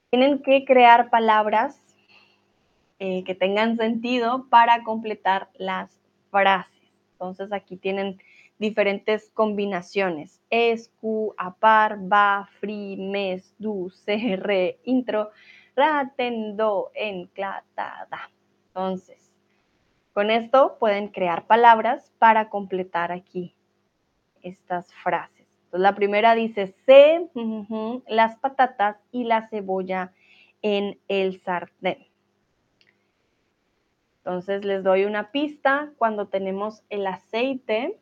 Tienen 0.09 0.43
que 0.43 0.66
crear 0.66 1.09
palabras 1.09 1.82
eh, 2.99 3.24
que 3.24 3.34
tengan 3.34 3.78
sentido 3.78 4.45
para 4.49 4.84
completar 4.84 5.49
las 5.57 6.01
frases. 6.32 6.92
Entonces 7.14 7.54
aquí 7.54 7.78
tienen 7.78 8.20
diferentes 8.58 9.30
combinaciones. 9.34 10.42
Escu, 10.50 11.34
apar, 11.38 11.98
ba, 12.00 12.50
fri, 12.60 12.96
mes, 12.98 13.56
du, 13.58 13.90
se, 13.90 14.36
re, 14.38 14.80
intro, 14.84 15.32
ratendo, 15.76 16.92
enclatada. 16.94 18.32
Entonces, 18.68 19.32
con 20.14 20.30
esto 20.30 20.78
pueden 20.80 21.08
crear 21.08 21.48
palabras 21.48 22.12
para 22.20 22.50
completar 22.50 23.12
aquí 23.12 23.56
estas 24.44 24.94
frases. 24.96 25.48
Entonces, 25.66 25.82
la 25.82 25.96
primera 25.96 26.36
dice, 26.36 26.76
se, 26.86 27.30
las 28.08 28.36
patatas 28.38 28.98
y 29.12 29.24
la 29.24 29.48
cebolla 29.50 30.14
en 30.62 31.00
el 31.08 31.42
sartén. 31.42 32.11
Entonces 34.24 34.63
les 34.63 34.84
doy 34.84 35.05
una 35.05 35.32
pista 35.32 35.91
cuando 35.97 36.28
tenemos 36.28 36.84
el 36.89 37.07
aceite. 37.07 37.97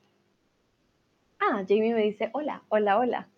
Ah, 1.40 1.64
Jamie 1.66 1.94
me 1.94 2.02
dice, 2.02 2.30
hola, 2.34 2.64
hola, 2.68 2.98
hola. 2.98 3.30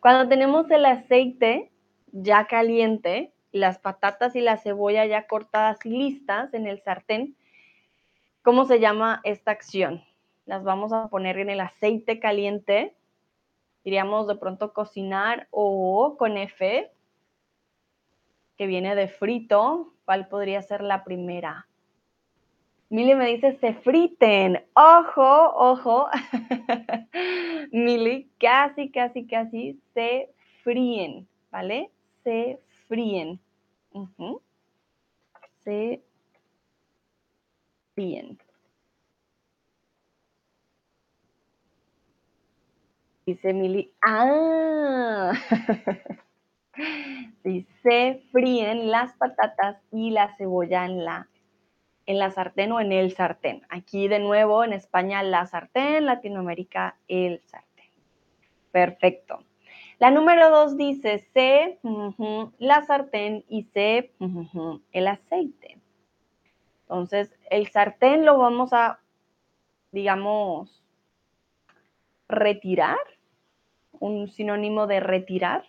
Cuando 0.00 0.28
tenemos 0.28 0.70
el 0.70 0.84
aceite 0.84 1.70
ya 2.12 2.46
caliente, 2.46 3.32
las 3.52 3.78
patatas 3.78 4.36
y 4.36 4.42
la 4.42 4.58
cebolla 4.58 5.06
ya 5.06 5.26
cortadas 5.26 5.78
y 5.86 5.90
listas 5.90 6.52
en 6.52 6.66
el 6.66 6.82
sartén, 6.82 7.36
¿cómo 8.42 8.66
se 8.66 8.80
llama 8.80 9.22
esta 9.24 9.52
acción? 9.52 10.04
Las 10.44 10.62
vamos 10.62 10.92
a 10.92 11.08
poner 11.08 11.38
en 11.38 11.48
el 11.48 11.60
aceite 11.60 12.20
caliente, 12.20 12.94
diríamos 13.82 14.28
de 14.28 14.36
pronto 14.36 14.74
cocinar 14.74 15.48
o 15.50 16.16
con 16.18 16.36
F, 16.36 16.90
que 18.58 18.66
viene 18.66 18.94
de 18.94 19.08
frito, 19.08 19.94
¿cuál 20.04 20.28
podría 20.28 20.60
ser 20.60 20.82
la 20.82 21.02
primera? 21.02 21.69
Mili 22.90 23.14
me 23.14 23.26
dice, 23.26 23.56
se 23.60 23.74
friten. 23.74 24.60
Ojo, 24.74 25.52
ojo. 25.54 26.08
Mili, 27.72 28.28
casi, 28.40 28.90
casi, 28.90 29.28
casi 29.28 29.80
se 29.94 30.28
fríen, 30.64 31.28
¿vale? 31.52 31.92
Se 32.24 32.58
fríen. 32.88 33.38
Se 35.62 36.02
fríen. 37.94 38.38
Dice 43.24 43.52
Mili, 43.52 43.92
ah. 44.04 45.32
se 47.84 48.22
fríen 48.32 48.90
las 48.90 49.12
patatas 49.12 49.76
y 49.92 50.10
la 50.10 50.34
cebolla 50.36 50.84
en 50.86 51.04
la 51.04 51.28
en 52.10 52.18
la 52.18 52.32
sartén 52.32 52.72
o 52.72 52.80
en 52.80 52.90
el 52.90 53.12
sartén. 53.14 53.62
Aquí 53.68 54.08
de 54.08 54.18
nuevo 54.18 54.64
en 54.64 54.72
España 54.72 55.22
la 55.22 55.46
sartén, 55.46 56.06
Latinoamérica 56.06 56.96
el 57.06 57.40
sartén. 57.42 57.90
Perfecto. 58.72 59.44
La 60.00 60.10
número 60.10 60.50
dos 60.50 60.76
dice 60.76 61.18
C, 61.32 61.78
la 62.58 62.82
sartén 62.82 63.44
y 63.48 63.62
C, 63.64 64.12
el 64.90 65.06
aceite. 65.06 65.78
Entonces, 66.82 67.32
el 67.48 67.68
sartén 67.68 68.24
lo 68.24 68.38
vamos 68.38 68.72
a, 68.72 68.98
digamos, 69.92 70.82
retirar, 72.28 72.98
un 74.00 74.28
sinónimo 74.30 74.88
de 74.88 74.98
retirar, 74.98 75.64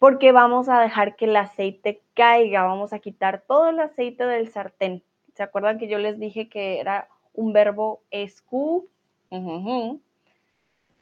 porque 0.00 0.32
vamos 0.32 0.68
a 0.68 0.80
dejar 0.80 1.14
que 1.14 1.26
el 1.26 1.36
aceite 1.36 2.02
caiga, 2.14 2.64
vamos 2.64 2.92
a 2.92 2.98
quitar 2.98 3.44
todo 3.46 3.68
el 3.68 3.78
aceite 3.78 4.24
del 4.26 4.48
sartén. 4.48 5.04
¿Se 5.38 5.44
acuerdan 5.44 5.78
que 5.78 5.86
yo 5.86 5.98
les 5.98 6.18
dije 6.18 6.48
que 6.48 6.80
era 6.80 7.08
un 7.32 7.52
verbo 7.52 8.02
escu? 8.10 8.88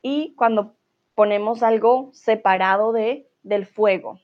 Y 0.03 0.35
cuando 0.35 0.75
ponemos 1.15 1.63
algo 1.63 2.11
separado 2.13 2.93
de, 2.93 3.27
del 3.43 3.65
fuego. 3.65 4.21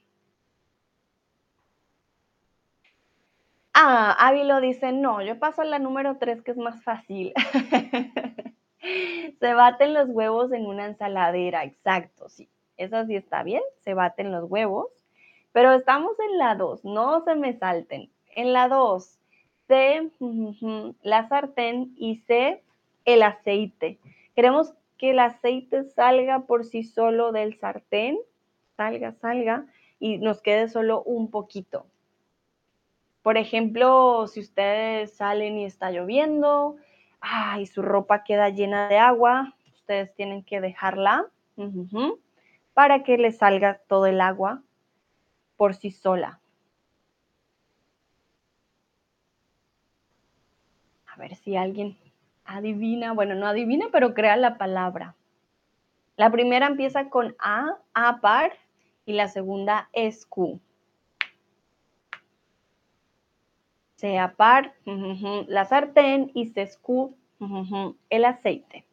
Ah, 3.72 4.14
Ávilo 4.18 4.60
dice, 4.60 4.92
no, 4.92 5.22
yo 5.22 5.38
paso 5.38 5.62
a 5.62 5.64
la 5.64 5.78
número 5.78 6.18
3 6.18 6.42
que 6.42 6.50
es 6.50 6.58
más 6.58 6.84
fácil. 6.84 7.32
se 9.40 9.54
baten 9.54 9.94
los 9.94 10.10
huevos 10.10 10.52
en 10.52 10.66
una 10.66 10.84
ensaladera, 10.84 11.64
exacto, 11.64 12.28
sí. 12.28 12.50
Eso 12.76 13.06
sí 13.06 13.16
está 13.16 13.44
bien, 13.44 13.62
se 13.80 13.94
baten 13.94 14.30
los 14.30 14.44
huevos. 14.50 14.88
Pero 15.52 15.72
estamos 15.72 16.20
en 16.20 16.36
la 16.36 16.54
2, 16.54 16.84
no 16.84 17.24
se 17.24 17.34
me 17.34 17.58
salten. 17.58 18.12
En 18.36 18.52
la 18.52 18.68
2, 18.68 19.21
C, 19.68 20.10
la 21.02 21.28
sartén 21.28 21.94
y 21.96 22.16
C, 22.26 22.62
el 23.04 23.22
aceite. 23.22 23.98
Queremos 24.34 24.74
que 24.98 25.10
el 25.10 25.18
aceite 25.18 25.84
salga 25.84 26.40
por 26.40 26.64
sí 26.64 26.84
solo 26.84 27.32
del 27.32 27.58
sartén, 27.58 28.18
salga, 28.76 29.12
salga, 29.12 29.66
y 29.98 30.18
nos 30.18 30.42
quede 30.42 30.68
solo 30.68 31.02
un 31.02 31.30
poquito. 31.30 31.86
Por 33.22 33.36
ejemplo, 33.36 34.26
si 34.26 34.40
ustedes 34.40 35.12
salen 35.14 35.58
y 35.58 35.64
está 35.64 35.90
lloviendo, 35.90 36.76
y 37.58 37.66
su 37.66 37.82
ropa 37.82 38.24
queda 38.24 38.48
llena 38.48 38.88
de 38.88 38.98
agua, 38.98 39.54
ustedes 39.74 40.12
tienen 40.14 40.42
que 40.42 40.60
dejarla 40.60 41.26
para 42.74 43.04
que 43.04 43.18
le 43.18 43.30
salga 43.32 43.80
todo 43.86 44.06
el 44.06 44.20
agua 44.20 44.62
por 45.56 45.74
sí 45.74 45.90
sola. 45.92 46.40
A 51.12 51.16
ver 51.16 51.36
si 51.36 51.56
alguien 51.56 51.98
adivina, 52.46 53.12
bueno, 53.12 53.34
no 53.34 53.46
adivina, 53.46 53.86
pero 53.92 54.14
crea 54.14 54.36
la 54.36 54.56
palabra. 54.56 55.14
La 56.16 56.30
primera 56.30 56.66
empieza 56.66 57.10
con 57.10 57.36
A, 57.38 57.76
A 57.92 58.20
par, 58.20 58.52
y 59.04 59.12
la 59.12 59.28
segunda 59.28 59.90
es 59.92 60.24
Q. 60.24 60.58
Sea 63.96 64.32
par, 64.36 64.74
la 64.86 65.64
sartén, 65.66 66.30
y 66.34 66.46
se 66.46 66.66
Q, 66.80 67.14
el 68.08 68.24
aceite. 68.24 68.86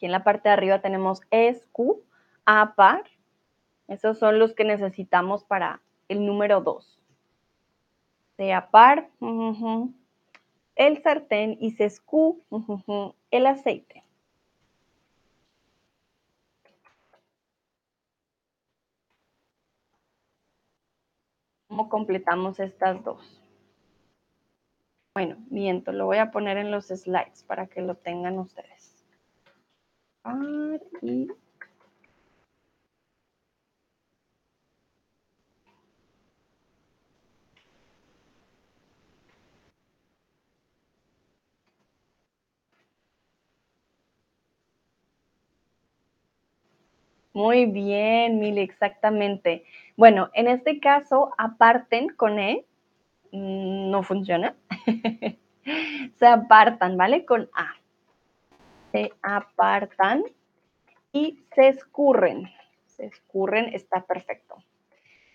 Aquí 0.00 0.06
en 0.06 0.12
la 0.12 0.24
parte 0.24 0.48
de 0.48 0.54
arriba 0.54 0.80
tenemos 0.80 1.20
ESQ, 1.30 1.78
A 2.46 2.74
par. 2.74 3.04
Esos 3.86 4.18
son 4.18 4.38
los 4.38 4.54
que 4.54 4.64
necesitamos 4.64 5.44
para 5.44 5.82
el 6.08 6.24
número 6.24 6.62
2. 6.62 6.98
Sea 8.38 8.70
par, 8.70 9.10
el 10.74 11.02
sartén 11.02 11.58
y 11.60 11.72
sescu, 11.72 12.42
el 13.30 13.46
aceite. 13.46 14.02
¿Cómo 21.68 21.90
completamos 21.90 22.58
estas 22.58 23.04
dos? 23.04 23.38
Bueno, 25.12 25.36
miento, 25.50 25.92
lo 25.92 26.06
voy 26.06 26.16
a 26.16 26.30
poner 26.30 26.56
en 26.56 26.70
los 26.70 26.86
slides 26.86 27.44
para 27.44 27.66
que 27.66 27.82
lo 27.82 27.96
tengan 27.96 28.38
ustedes 28.38 28.89
y 31.02 31.28
Muy 47.32 47.66
bien, 47.66 48.38
Mili, 48.40 48.60
exactamente. 48.60 49.64
Bueno, 49.96 50.30
en 50.34 50.48
este 50.48 50.80
caso, 50.80 51.30
aparten 51.38 52.08
con 52.08 52.38
E, 52.38 52.64
mm, 53.32 53.90
no 53.90 54.02
funciona. 54.02 54.56
Se 56.18 56.26
apartan, 56.26 56.96
¿vale? 56.96 57.24
Con 57.24 57.50
A 57.54 57.79
se 58.92 59.12
apartan 59.22 60.24
y 61.12 61.40
se 61.54 61.68
escurren. 61.68 62.50
Se 62.86 63.06
escurren, 63.06 63.74
está 63.74 64.02
perfecto. 64.02 64.56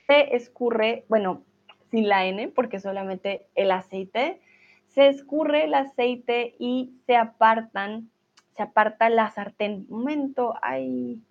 Se 0.08 0.36
escurre, 0.36 1.06
bueno, 1.10 1.44
sin 1.92 2.08
la 2.10 2.26
N, 2.26 2.50
porque 2.50 2.80
solamente 2.80 3.48
el 3.56 3.72
aceite. 3.72 4.42
Se 4.88 5.08
escurre 5.08 5.66
el 5.66 5.74
aceite 5.74 6.56
y 6.60 6.94
se 7.06 7.16
apartan, 7.16 8.10
se 8.56 8.64
aparta 8.64 9.10
la 9.10 9.32
sartén. 9.32 9.86
Momento, 9.90 10.56
hay 10.62 11.22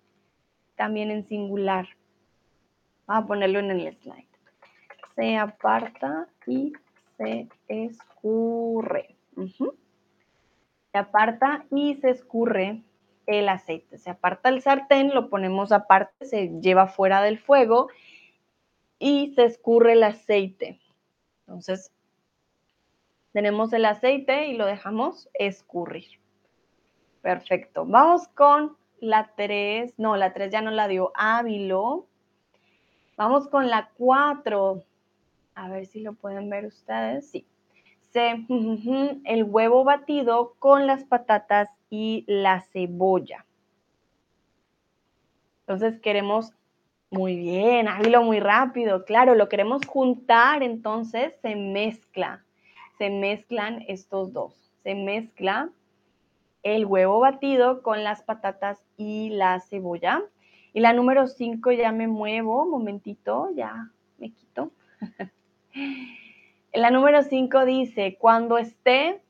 también 0.75 1.11
en 1.11 1.25
singular. 1.27 1.87
Vamos 3.07 3.23
a 3.23 3.27
ponerlo 3.27 3.59
en 3.59 3.71
el 3.71 3.97
slide. 3.97 4.27
Se 5.15 5.37
aparta 5.37 6.27
y 6.45 6.73
se 7.17 7.47
escurre 7.67 9.15
se 10.95 10.99
aparta 10.99 11.65
y 11.71 11.95
se 11.95 12.09
escurre 12.09 12.81
el 13.25 13.49
aceite. 13.49 13.97
Se 13.97 14.11
aparta 14.11 14.47
el 14.47 14.61
sartén, 14.61 15.13
lo 15.13 15.29
ponemos 15.29 15.73
aparte, 15.73 16.25
se 16.25 16.47
lleva 16.61 16.87
fuera 16.87 17.21
del 17.21 17.37
fuego 17.37 17.89
y 18.97 19.33
se 19.35 19.43
escurre 19.43 19.91
el 19.91 20.03
aceite. 20.03 20.79
Entonces, 21.41 21.91
tenemos 23.33 23.73
el 23.73 23.83
aceite 23.83 24.47
y 24.47 24.55
lo 24.55 24.65
dejamos 24.65 25.27
escurrir. 25.33 26.21
Perfecto. 27.21 27.85
Vamos 27.85 28.29
con 28.29 28.77
la 29.01 29.33
3. 29.35 29.95
No, 29.97 30.15
la 30.15 30.31
3 30.31 30.49
ya 30.49 30.61
no 30.61 30.71
la 30.71 30.87
dio 30.87 31.11
Ávilo. 31.15 32.07
Vamos 33.17 33.49
con 33.49 33.69
la 33.69 33.89
4. 33.97 34.81
A 35.55 35.67
ver 35.67 35.87
si 35.87 35.99
lo 35.99 36.13
pueden 36.13 36.49
ver 36.49 36.67
ustedes. 36.67 37.29
Sí 37.31 37.45
el 38.15 39.43
huevo 39.43 39.83
batido 39.83 40.55
con 40.59 40.87
las 40.87 41.03
patatas 41.03 41.69
y 41.89 42.23
la 42.27 42.61
cebolla. 42.61 43.45
Entonces 45.61 45.99
queremos, 45.99 46.53
muy 47.09 47.35
bien, 47.35 47.87
hágalo 47.87 48.23
muy 48.23 48.39
rápido, 48.39 49.03
claro, 49.05 49.35
lo 49.35 49.49
queremos 49.49 49.85
juntar, 49.85 50.63
entonces 50.63 51.33
se 51.41 51.55
mezcla. 51.55 52.43
se 52.97 53.09
mezclan 53.09 53.83
estos 53.87 54.31
dos. 54.31 54.71
Se 54.83 54.95
mezcla 54.95 55.69
el 56.63 56.85
huevo 56.85 57.19
batido 57.19 57.81
con 57.81 58.03
las 58.03 58.23
patatas 58.23 58.81
y 58.95 59.29
la 59.29 59.59
cebolla. 59.59 60.23
Y 60.73 60.79
la 60.79 60.93
número 60.93 61.27
5 61.27 61.71
ya 61.73 61.91
me 61.91 62.07
muevo, 62.07 62.65
momentito, 62.65 63.49
ya 63.55 63.89
me 64.17 64.31
quito. 64.31 64.71
La 66.75 66.91
número 66.91 67.23
5 67.23 67.65
dice, 67.65 68.17
cuando 68.19 68.57
esté 68.57 69.21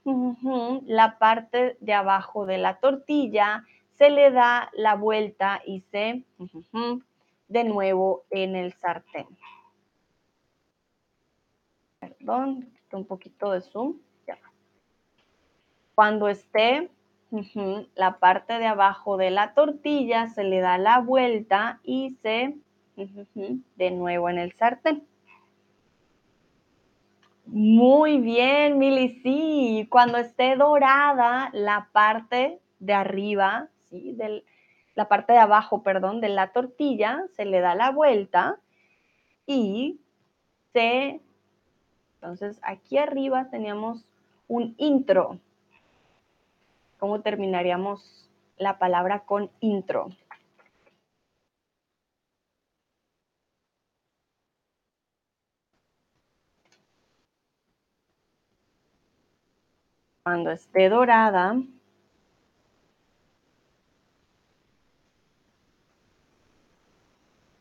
la 0.86 1.20
parte 1.20 1.78
de 1.80 1.94
abajo 1.94 2.46
de 2.48 2.58
la 2.58 2.80
tortilla, 2.80 3.64
se 3.92 4.10
le 4.10 4.32
da 4.32 4.72
la 4.74 4.96
vuelta 4.96 5.62
y 5.66 5.82
se 5.82 6.24
de 7.48 7.64
nuevo 7.64 8.24
en 8.32 8.56
el 8.56 8.74
sartén. 8.74 9.28
Perdón, 12.00 12.72
un 12.92 13.06
poquito 13.06 13.52
de 13.52 13.62
zoom. 13.62 14.00
Cuando 15.94 16.28
esté 16.28 16.90
la 17.96 18.18
parte 18.18 18.54
de 18.60 18.66
abajo 18.66 19.18
de 19.18 19.30
la 19.30 19.54
tortilla, 19.54 20.28
se 20.28 20.44
le 20.44 20.62
da 20.62 20.78
la 20.78 21.00
vuelta 21.00 21.80
y 21.84 22.18
se 22.22 22.56
de 22.96 23.92
nuevo 23.92 24.30
en 24.30 24.40
el 24.40 24.52
sartén. 24.54 25.08
Muy 27.46 28.20
bien, 28.20 28.80
Mili, 28.80 29.20
sí. 29.22 29.88
Cuando 29.92 30.18
esté 30.18 30.56
dorada 30.56 31.50
la 31.54 31.90
parte 31.92 32.60
de 32.80 32.94
arriba, 32.94 33.70
¿sí? 33.90 34.18
la 34.96 35.08
parte 35.08 35.34
de 35.34 35.40
abajo, 35.40 35.84
perdón, 35.84 36.22
de 36.22 36.30
la 36.30 36.52
tortilla, 36.52 37.24
se 37.36 37.46
le 37.46 37.62
da 37.62 37.76
la 37.76 37.92
vuelta 37.92 38.58
y 39.46 40.00
se... 40.74 41.22
Entonces, 42.16 42.60
aquí 42.64 42.98
arriba 42.98 43.50
teníamos 43.52 44.06
un 44.48 44.74
intro. 44.78 45.38
¿Cómo 46.98 47.22
terminaríamos 47.22 48.28
la 48.58 48.80
palabra 48.80 49.20
con 49.26 49.52
intro? 49.60 50.10
Cuando 60.26 60.50
esté 60.50 60.90
dorada, 60.90 61.56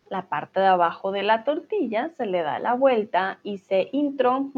la 0.09 0.23
parte 0.31 0.61
de 0.61 0.67
abajo 0.69 1.12
de 1.12 1.25
la 1.25 1.45
tortilla 1.45 2.09
se 2.17 2.25
le 2.25 2.41
da 2.41 2.59
la 2.61 2.73
vuelta 2.73 3.39
y 3.43 3.59
se 3.59 3.91
intro 3.93 4.51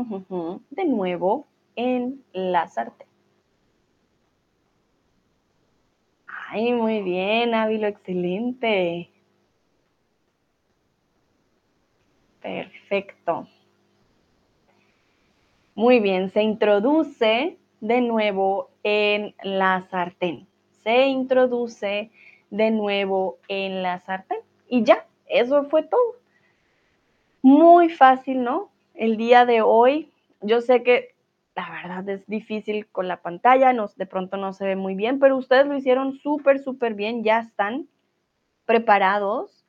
de 0.70 0.84
nuevo 0.84 1.48
en 1.74 2.22
la 2.32 2.68
sartén. 2.68 3.08
Ay, 6.28 6.74
muy 6.74 7.02
bien, 7.02 7.54
Ávilo, 7.56 7.88
excelente. 7.88 9.10
Perfecto. 12.40 13.48
Muy 15.74 15.98
bien, 15.98 16.30
se 16.30 16.44
introduce 16.44 17.58
de 17.86 18.00
nuevo 18.00 18.70
en 18.82 19.34
la 19.42 19.82
sartén. 19.90 20.46
Se 20.82 21.06
introduce 21.06 22.10
de 22.50 22.70
nuevo 22.70 23.38
en 23.48 23.82
la 23.82 24.00
sartén. 24.00 24.38
Y 24.68 24.82
ya, 24.84 25.06
eso 25.26 25.64
fue 25.64 25.82
todo. 25.82 26.16
Muy 27.42 27.88
fácil, 27.90 28.42
¿no? 28.42 28.70
El 28.94 29.16
día 29.16 29.44
de 29.46 29.62
hoy, 29.62 30.10
yo 30.40 30.60
sé 30.60 30.82
que 30.82 31.14
la 31.54 31.70
verdad 31.70 32.08
es 32.08 32.26
difícil 32.26 32.86
con 32.88 33.08
la 33.08 33.22
pantalla, 33.22 33.72
nos, 33.72 33.96
de 33.96 34.06
pronto 34.06 34.36
no 34.36 34.52
se 34.52 34.66
ve 34.66 34.76
muy 34.76 34.94
bien, 34.94 35.18
pero 35.18 35.36
ustedes 35.36 35.66
lo 35.66 35.76
hicieron 35.76 36.18
súper, 36.18 36.58
súper 36.58 36.94
bien, 36.94 37.24
ya 37.24 37.38
están 37.38 37.88
preparados. 38.66 39.64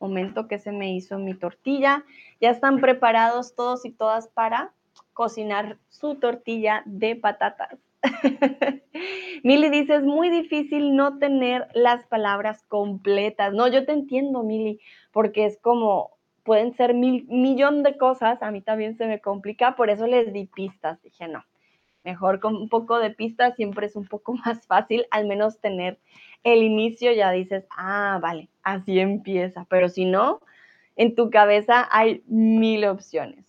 Momento 0.00 0.48
que 0.48 0.58
se 0.58 0.72
me 0.72 0.94
hizo 0.94 1.18
mi 1.18 1.34
tortilla, 1.34 2.04
ya 2.40 2.50
están 2.50 2.80
preparados 2.80 3.54
todos 3.54 3.84
y 3.84 3.90
todas 3.90 4.28
para 4.28 4.72
cocinar 5.18 5.78
su 5.88 6.14
tortilla 6.14 6.84
de 6.86 7.16
patatas. 7.16 7.76
Mili 9.42 9.68
dice, 9.68 9.96
es 9.96 10.04
muy 10.04 10.30
difícil 10.30 10.94
no 10.94 11.18
tener 11.18 11.66
las 11.74 12.06
palabras 12.06 12.62
completas. 12.68 13.52
No, 13.52 13.66
yo 13.66 13.84
te 13.84 13.90
entiendo, 13.90 14.44
Mili, 14.44 14.78
porque 15.10 15.44
es 15.44 15.58
como, 15.58 16.12
pueden 16.44 16.72
ser 16.76 16.94
mil 16.94 17.26
millón 17.26 17.82
de 17.82 17.98
cosas, 17.98 18.40
a 18.44 18.52
mí 18.52 18.60
también 18.60 18.96
se 18.96 19.08
me 19.08 19.20
complica, 19.20 19.74
por 19.74 19.90
eso 19.90 20.06
les 20.06 20.32
di 20.32 20.46
pistas. 20.46 21.02
Dije, 21.02 21.26
no, 21.26 21.44
mejor 22.04 22.38
con 22.38 22.54
un 22.54 22.68
poco 22.68 23.00
de 23.00 23.10
pistas 23.10 23.56
siempre 23.56 23.86
es 23.86 23.96
un 23.96 24.06
poco 24.06 24.34
más 24.46 24.68
fácil, 24.68 25.04
al 25.10 25.26
menos 25.26 25.58
tener 25.58 25.98
el 26.44 26.62
inicio, 26.62 27.10
ya 27.10 27.32
dices, 27.32 27.66
ah, 27.76 28.20
vale, 28.22 28.50
así 28.62 29.00
empieza, 29.00 29.66
pero 29.68 29.88
si 29.88 30.04
no, 30.04 30.40
en 30.94 31.16
tu 31.16 31.28
cabeza 31.28 31.88
hay 31.90 32.22
mil 32.28 32.84
opciones. 32.84 33.47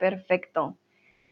Perfecto. 0.00 0.78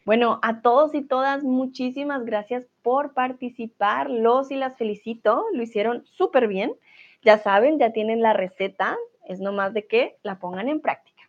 Bueno, 0.04 0.38
a 0.42 0.60
todos 0.60 0.94
y 0.94 1.02
todas, 1.02 1.42
muchísimas 1.42 2.24
gracias 2.24 2.66
por 2.82 3.14
participar. 3.14 4.10
Los 4.10 4.50
y 4.50 4.56
las 4.56 4.76
felicito, 4.76 5.44
lo 5.54 5.62
hicieron 5.62 6.04
súper 6.04 6.48
bien. 6.48 6.74
Ya 7.22 7.38
saben, 7.38 7.78
ya 7.78 7.92
tienen 7.92 8.20
la 8.20 8.34
receta, 8.34 8.96
es 9.26 9.40
nomás 9.40 9.72
de 9.72 9.86
que 9.86 10.16
la 10.22 10.38
pongan 10.38 10.68
en 10.68 10.80
práctica. 10.80 11.22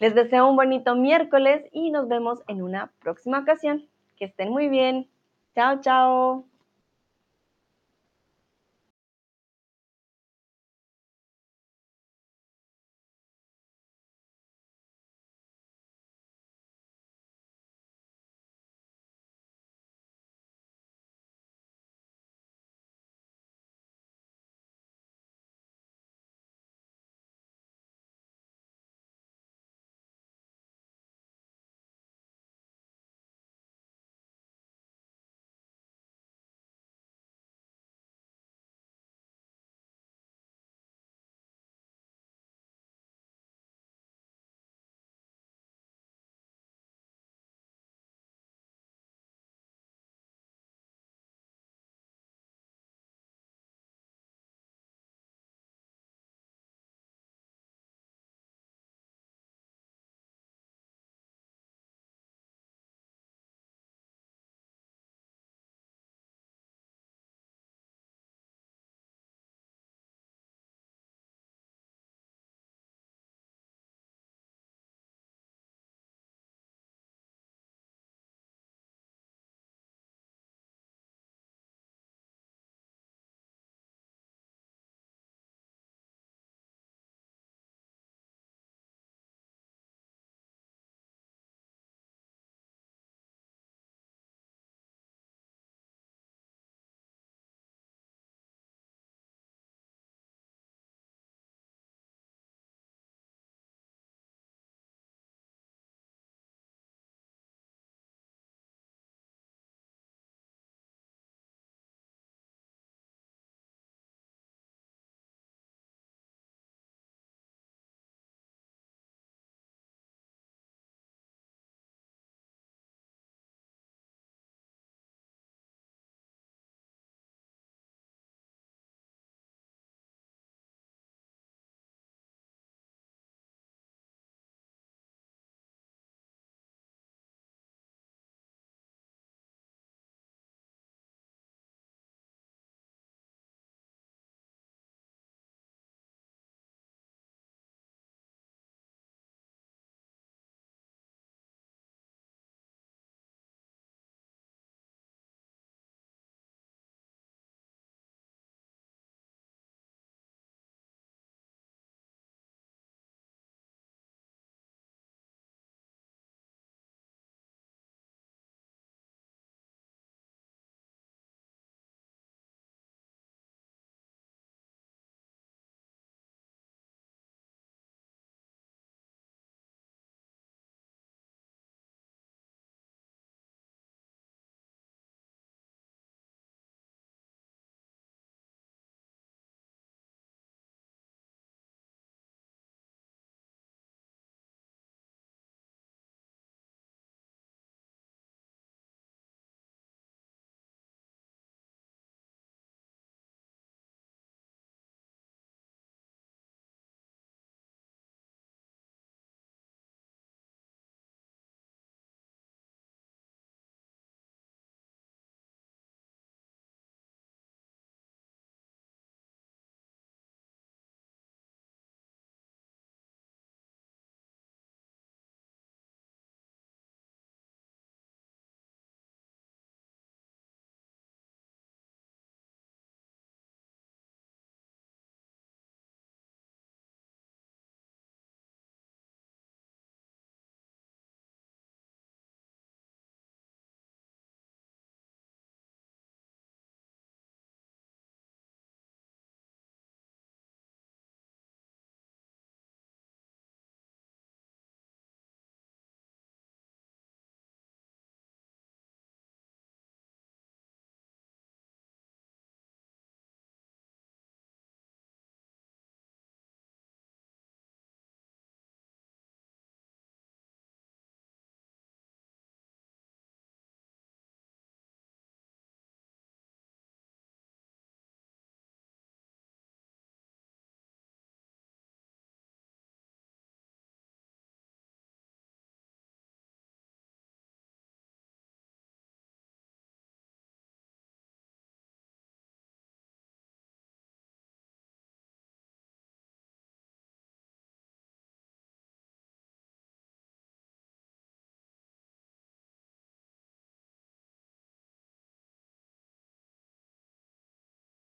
Les 0.00 0.14
deseo 0.14 0.48
un 0.48 0.56
bonito 0.56 0.96
miércoles 0.96 1.66
y 1.70 1.90
nos 1.90 2.08
vemos 2.08 2.40
en 2.48 2.62
una 2.62 2.90
próxima 2.98 3.40
ocasión. 3.40 3.86
Que 4.16 4.24
estén 4.24 4.50
muy 4.50 4.68
bien. 4.68 5.08
Chao, 5.54 5.80
chao. 5.82 6.53